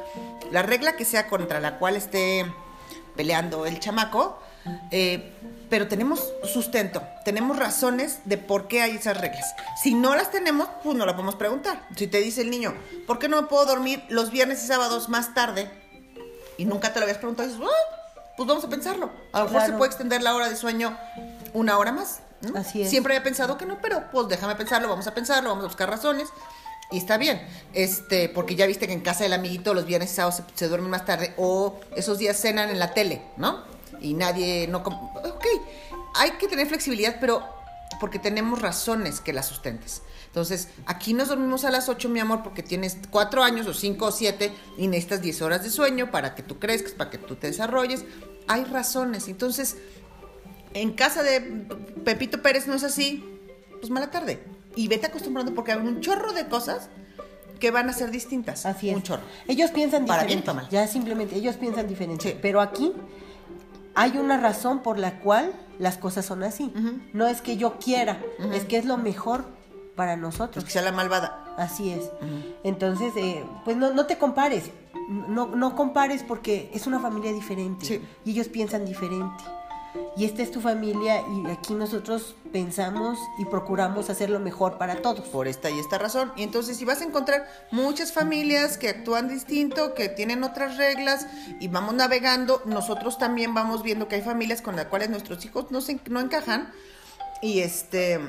[0.50, 2.50] la regla que sea contra la cual esté
[3.20, 4.38] peleando el chamaco,
[4.90, 5.30] eh,
[5.68, 9.54] pero tenemos sustento, tenemos razones de por qué hay esas reglas.
[9.82, 11.86] Si no las tenemos, pues no la podemos preguntar.
[11.96, 12.72] Si te dice el niño,
[13.06, 15.70] ¿por qué no me puedo dormir los viernes y sábados más tarde?
[16.56, 19.10] Y nunca te lo habías preguntado, dices, "Ah, pues vamos a pensarlo.
[19.32, 19.78] A lo mejor se Claro.
[19.78, 20.96] puede extender la hora de sueño
[21.52, 22.20] una hora más.
[22.40, 22.58] ¿no?
[22.58, 22.88] Así es.
[22.88, 25.90] Siempre había pensado que no, pero pues déjame pensarlo, vamos a pensarlo, vamos a buscar
[25.90, 26.30] razones.
[26.92, 27.40] Y está bien,
[27.72, 30.90] este, porque ya viste que en casa del amiguito los viernes y sábados se, duermen
[30.90, 33.62] más tarde o esos días cenan en la tele, ¿no?
[34.00, 34.78] Y nadie, no...
[34.78, 35.44] Ok,
[36.14, 37.44] hay que tener flexibilidad, pero
[38.00, 40.02] porque tenemos razones que las sustentes.
[40.26, 44.06] Entonces, aquí nos dormimos a las 8, mi amor, porque tienes 4 años o 5
[44.06, 47.36] o 7 y necesitas 10 horas de sueño para que tú crezcas, para que tú
[47.36, 48.04] te desarrolles.
[48.46, 49.28] Hay razones.
[49.28, 49.76] Entonces,
[50.72, 51.40] en casa de
[52.04, 53.24] Pepito Pérez no es así,
[53.80, 54.40] pues mala tarde.
[54.76, 56.88] Y vete acostumbrando porque hay un chorro de cosas
[57.58, 58.66] que van a ser distintas.
[58.66, 58.96] Así es.
[58.96, 59.22] Un chorro.
[59.46, 60.46] Ellos piensan Para bien, diferente.
[60.46, 60.70] para mal.
[60.70, 62.30] Ya simplemente, ellos piensan diferente.
[62.30, 62.38] Sí.
[62.40, 62.92] Pero aquí
[63.94, 66.72] hay una razón por la cual las cosas son así.
[67.12, 68.20] No es que yo quiera,
[68.52, 69.44] es que es lo mejor
[69.96, 70.54] para nosotros.
[70.54, 71.54] Pues que sea la malvada.
[71.58, 72.10] Así es.
[72.64, 74.70] Entonces, eh, pues no, no te compares.
[75.08, 77.84] No, no compares porque es una familia diferente.
[77.84, 78.00] Sí.
[78.24, 79.44] Y ellos piensan diferente.
[80.16, 85.02] Y esta es tu familia y aquí nosotros pensamos y procuramos hacer lo mejor para
[85.02, 85.28] todos.
[85.28, 86.32] por esta y esta razón.
[86.36, 91.26] Y entonces si vas a encontrar muchas familias que actúan distinto, que tienen otras reglas
[91.60, 95.70] y vamos navegando, nosotros también vamos viendo que hay familias con las cuales nuestros hijos
[95.70, 96.70] no, se, no encajan
[97.42, 98.20] y este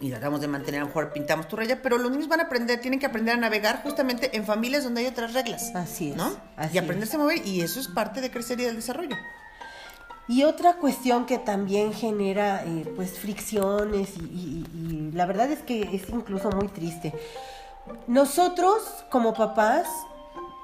[0.00, 2.44] y tratamos de mantener, a lo mejor pintamos tu raya, pero los niños van a
[2.44, 5.74] aprender, tienen que aprender a navegar justamente en familias donde hay otras reglas.
[5.74, 6.34] Así es, ¿No?
[6.56, 7.20] así y aprenderse es.
[7.20, 9.16] a mover y eso es parte de crecer y del desarrollo.
[10.30, 14.66] Y otra cuestión que también genera eh, pues fricciones y, y-
[15.10, 17.12] y la verdad es que es incluso muy triste.
[18.06, 18.78] Nosotros
[19.10, 19.86] como papás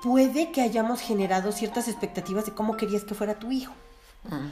[0.03, 3.73] puede que hayamos generado ciertas expectativas de cómo querías que fuera tu hijo.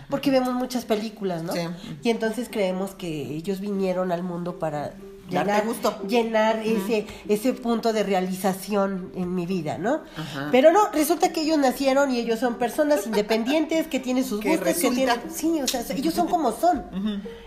[0.08, 1.52] Porque vemos muchas películas, ¿no?
[1.52, 1.60] Sí.
[2.04, 4.94] Y entonces creemos que ellos vinieron al mundo para
[5.30, 5.98] llenar, gusto.
[6.06, 10.02] llenar ese, ese punto de realización en mi vida, ¿no?
[10.16, 10.48] Ajá.
[10.52, 14.74] Pero no, resulta que ellos nacieron y ellos son personas independientes que tienen sus gustos,
[14.74, 15.30] que tienen...
[15.30, 16.84] Sí, o sea, ellos son como son.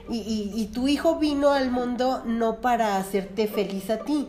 [0.10, 4.28] y, y- y tu hijo vino al mundo no para hacerte feliz a ti.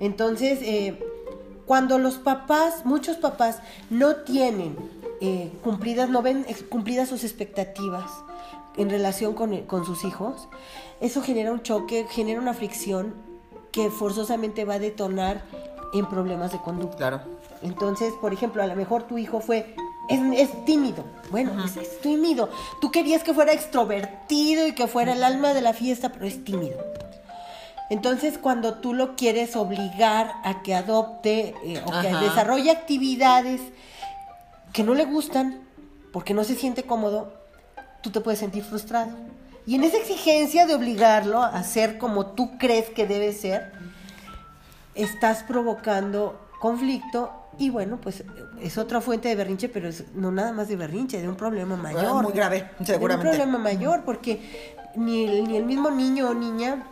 [0.00, 0.98] Entonces, eh,
[1.66, 3.58] cuando los papás, muchos papás,
[3.90, 4.76] no tienen
[5.20, 8.10] eh, cumplidas, no ven ex- cumplidas sus expectativas
[8.76, 10.48] en relación con, el- con sus hijos,
[11.00, 13.14] eso genera un choque, genera una fricción
[13.72, 15.42] que forzosamente va a detonar
[15.94, 16.96] en problemas de conducta.
[16.96, 17.20] Claro.
[17.62, 19.74] Entonces, por ejemplo, a lo mejor tu hijo fue,
[20.08, 21.04] es, es tímido.
[21.30, 22.48] Bueno, es, es tímido.
[22.80, 26.44] Tú querías que fuera extrovertido y que fuera el alma de la fiesta, pero es
[26.44, 26.78] tímido.
[27.90, 32.20] Entonces, cuando tú lo quieres obligar a que adopte eh, o que Ajá.
[32.20, 33.60] desarrolle actividades
[34.72, 35.60] que no le gustan
[36.12, 37.32] porque no se siente cómodo,
[38.02, 39.12] tú te puedes sentir frustrado.
[39.68, 43.70] Y en esa exigencia de obligarlo a ser como tú crees que debe ser,
[44.94, 48.24] estás provocando conflicto y bueno, pues
[48.62, 51.76] es otra fuente de berrinche, pero es no nada más de berrinche, de un problema
[51.76, 52.02] mayor.
[52.06, 53.28] Ah, muy grave, De un seguramente.
[53.36, 56.86] problema mayor, porque ni el, ni el mismo niño o niña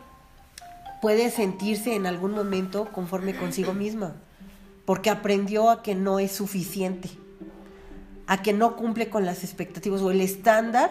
[1.00, 4.16] puede sentirse en algún momento conforme consigo misma,
[4.84, 7.08] porque aprendió a que no es suficiente,
[8.26, 10.90] a que no cumple con las expectativas o el estándar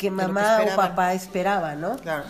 [0.00, 1.96] que que mamá o papá esperaba, ¿no?
[1.98, 2.24] Claro.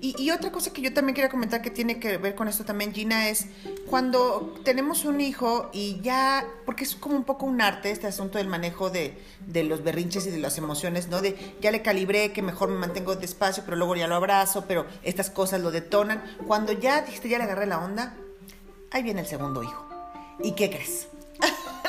[0.00, 2.64] Y, y otra cosa que yo también quería comentar que tiene que ver con esto
[2.64, 3.46] también, Gina, es
[3.88, 8.38] cuando tenemos un hijo y ya, porque es como un poco un arte este asunto
[8.38, 11.22] del manejo de, de los berrinches y de las emociones, ¿no?
[11.22, 14.86] De ya le calibré, que mejor me mantengo despacio, pero luego ya lo abrazo, pero
[15.02, 16.22] estas cosas lo detonan.
[16.46, 18.14] Cuando ya dijiste, ya le agarré la onda,
[18.92, 19.86] ahí viene el segundo hijo.
[20.40, 21.08] ¿Y qué crees?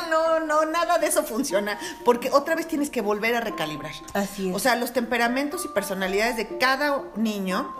[0.08, 3.94] No, no, nada de eso funciona, porque otra vez tienes que volver a recalibrar.
[4.14, 4.56] Así es.
[4.56, 7.74] O sea, los temperamentos y personalidades de cada niño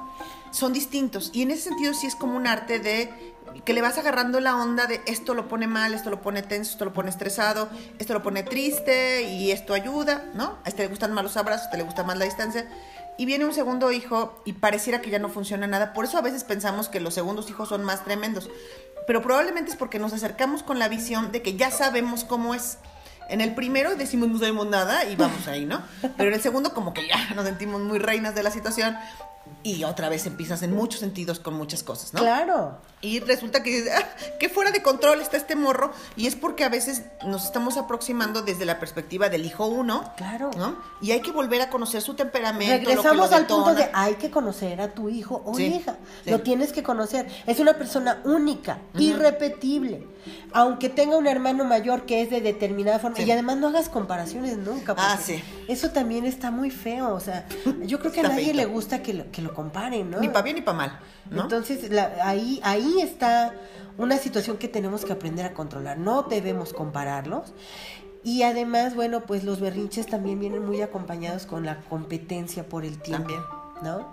[0.52, 1.32] son distintos.
[1.34, 4.56] Y en ese sentido sí es como un arte de que le vas agarrando la
[4.56, 7.70] onda de esto lo pone mal, esto lo pone tenso, esto lo pone estresado,
[8.00, 10.58] esto lo pone triste y esto ayuda, ¿no?
[10.64, 12.68] A este le gustan más los abrazos, a este le gusta más la distancia.
[13.18, 15.94] Y viene un segundo hijo y pareciera que ya no funciona nada.
[15.94, 18.50] Por eso a veces pensamos que los segundos hijos son más tremendos.
[19.08, 22.78] Pero probablemente es porque nos acercamos con la visión de que ya sabemos cómo es.
[23.30, 25.82] En el primero decimos no sabemos nada y vamos ahí, ¿no?
[26.16, 28.96] Pero en el segundo como que ya nos sentimos muy reinas de la situación
[29.64, 32.20] y otra vez empiezas en muchos sentidos con muchas cosas, ¿no?
[32.22, 32.78] Claro.
[33.02, 34.02] Y resulta que, ah,
[34.40, 38.42] que fuera de control está este morro y es porque a veces nos estamos aproximando
[38.42, 40.12] desde la perspectiva del hijo uno.
[40.18, 40.50] Claro.
[40.58, 40.78] ¿no?
[41.02, 42.74] Y hay que volver a conocer su temperamento.
[42.90, 45.66] Regresamos lo que lo al punto de hay que conocer a tu hijo o Sí,
[45.66, 45.98] hija.
[46.24, 46.32] sí.
[46.32, 47.28] Lo tienes que conocer.
[47.46, 50.08] Es una persona única, irrepetible.
[50.54, 53.16] Aunque tenga un hermano mayor que es de determinada forma.
[53.18, 53.24] Sí.
[53.24, 54.96] Y además no hagas comparaciones nunca.
[54.96, 55.42] porque Ah, sí.
[55.68, 57.14] Eso también está muy feo.
[57.14, 57.48] O sea,
[57.84, 60.20] yo creo que a nadie le gusta que lo, que lo comparen, ¿no?
[60.20, 61.44] Ni para bien ni para mal, ¿no?
[61.44, 63.54] Entonces, la- ahí, ahí está
[63.98, 65.98] una situación que tenemos que aprender a controlar.
[65.98, 67.54] No debemos compararlos.
[68.24, 73.00] Y además, bueno, pues los berrinches también vienen muy acompañados con la competencia por el
[73.00, 73.28] tiempo.
[73.34, 73.42] También.
[73.84, 74.08] ¿No?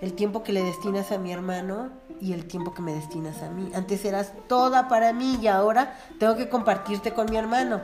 [0.00, 3.50] El tiempo que le destinas a mi hermano y el tiempo que me destinas a
[3.50, 3.70] mí.
[3.74, 7.82] Antes eras toda para mí y ahora tengo que compartirte con mi hermano.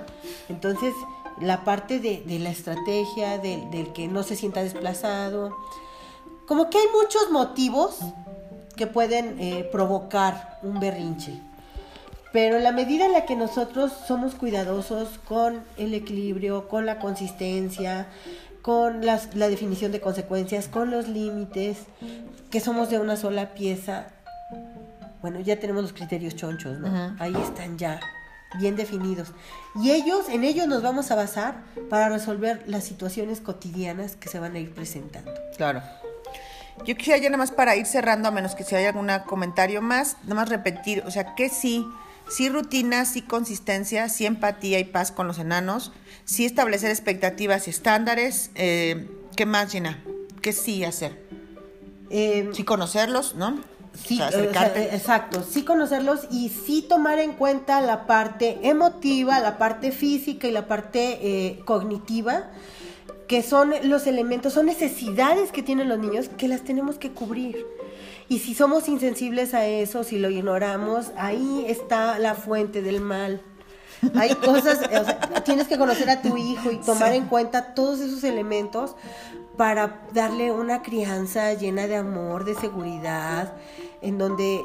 [0.49, 0.95] Entonces,
[1.39, 5.55] la parte de, de la estrategia, del, del que no se sienta desplazado,
[6.49, 7.99] como que hay muchos motivos
[8.75, 11.39] que pueden eh, provocar un berrinche.
[12.33, 16.99] Pero en la medida en la que nosotros somos cuidadosos con el equilibrio, con la
[16.99, 18.07] consistencia,
[18.63, 21.79] con las- la definición de consecuencias, con los límites,
[22.51, 24.09] que somos de una sola pieza,
[25.23, 26.89] bueno, ya tenemos los criterios chonchos, ¿no?
[26.89, 27.17] Ujú.
[27.19, 27.99] Ahí están ya
[28.59, 29.33] bien definidos.
[29.83, 34.39] Y ellos, en ellos nos vamos a basar para resolver las situaciones cotidianas que se
[34.39, 35.33] van a ir presentando.
[35.57, 35.83] Claro.
[36.85, 39.83] Yo quisiera ya nada más para ir cerrando, a menos que si hay algún comentario
[39.83, 41.87] más, nada más repetir, o sea, que sí,
[42.29, 45.93] sí rutina, sí consistencia, sí empatía y paz con los enanos,
[46.25, 50.03] sí establecer expectativas y estándares, eh, ¿qué más, Gina?
[50.41, 51.23] ¿Qué sí hacer?
[52.11, 53.59] Eh, Sí conocerlos, ¿no?
[54.07, 54.95] Sí, O sea, o sea, acercarte.
[54.95, 60.53] exacto, sí conocerlos y sí tomar en cuenta la parte emotiva, la parte física y
[60.53, 62.45] la parte eh, cognitiva,
[63.29, 67.67] que son los elementos, son necesidades que tienen los niños que las tenemos que cubrir.
[68.29, 73.43] Y si somos insensibles a eso, si lo ignoramos, ahí está la fuente del mal.
[74.15, 78.01] Hay cosas, o sea, tienes que conocer a tu hijo y tomar en cuenta todos
[78.01, 78.97] esos elementos
[79.57, 83.55] para darle una crianza llena de amor, de seguridad,
[84.03, 84.63] en donde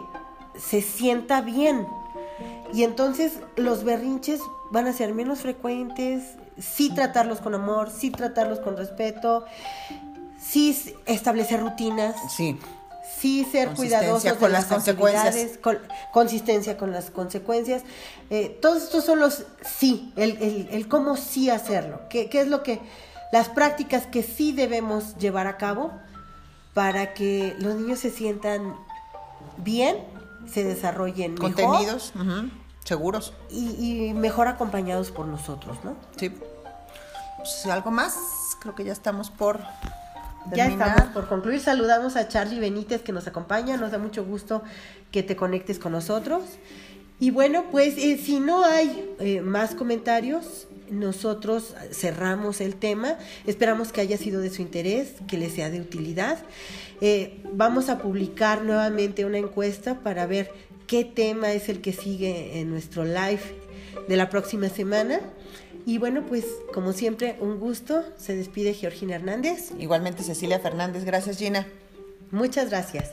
[0.56, 1.88] se sienta bien.
[2.74, 4.40] Y entonces los berrinches
[4.72, 9.46] van a ser menos frecuentes, sí tratarlos con amor, sí tratarlos con respeto,
[10.42, 12.60] sí establecer rutinas, Sí,
[13.20, 15.58] sí ser cuidadosos de con las consecuencias.
[15.60, 15.80] con-
[16.12, 17.84] consistencia con las consecuencias.
[18.30, 22.48] Eh, todos estos son los sí, el, el- el cómo sí hacerlo, qué, qué es
[22.48, 22.80] lo que,
[23.32, 25.92] las prácticas que sí debemos llevar a cabo
[26.74, 28.76] para que los niños se sientan
[29.58, 29.98] bien,
[30.52, 32.50] se desarrollen mejor contenidos, ujú,
[32.84, 33.34] seguros.
[33.50, 35.96] y, y mejor acompañados por nosotros, ¿no?
[36.18, 36.32] Sí.
[37.38, 38.16] Pues, ¿Algo más?
[38.62, 39.60] Creo que ya estamos por
[40.52, 40.90] Ya terminar.
[40.90, 41.60] estamos por concluir.
[41.60, 43.78] Saludamos a Charlie Benítez que nos acompaña.
[43.78, 44.64] Nos da mucho gusto
[45.12, 46.44] que te conectes con nosotros.
[47.20, 53.18] Y bueno, pues eh, si no hay eh, más comentarios, nosotros cerramos el tema.
[53.46, 56.38] Esperamos que haya sido de su interés, que les sea de utilidad.
[57.02, 60.52] Eh, vamos a publicar nuevamente una encuesta para ver
[60.88, 63.42] qué tema es el que sigue en nuestro live
[64.08, 65.20] de la próxima semana.
[65.86, 68.04] Y bueno, pues como siempre, un gusto.
[68.18, 69.72] Se despide Georgina Hernández.
[69.80, 71.68] Igualmente Cecilia Fernández, gracias Gina.
[72.32, 73.12] Muchas gracias.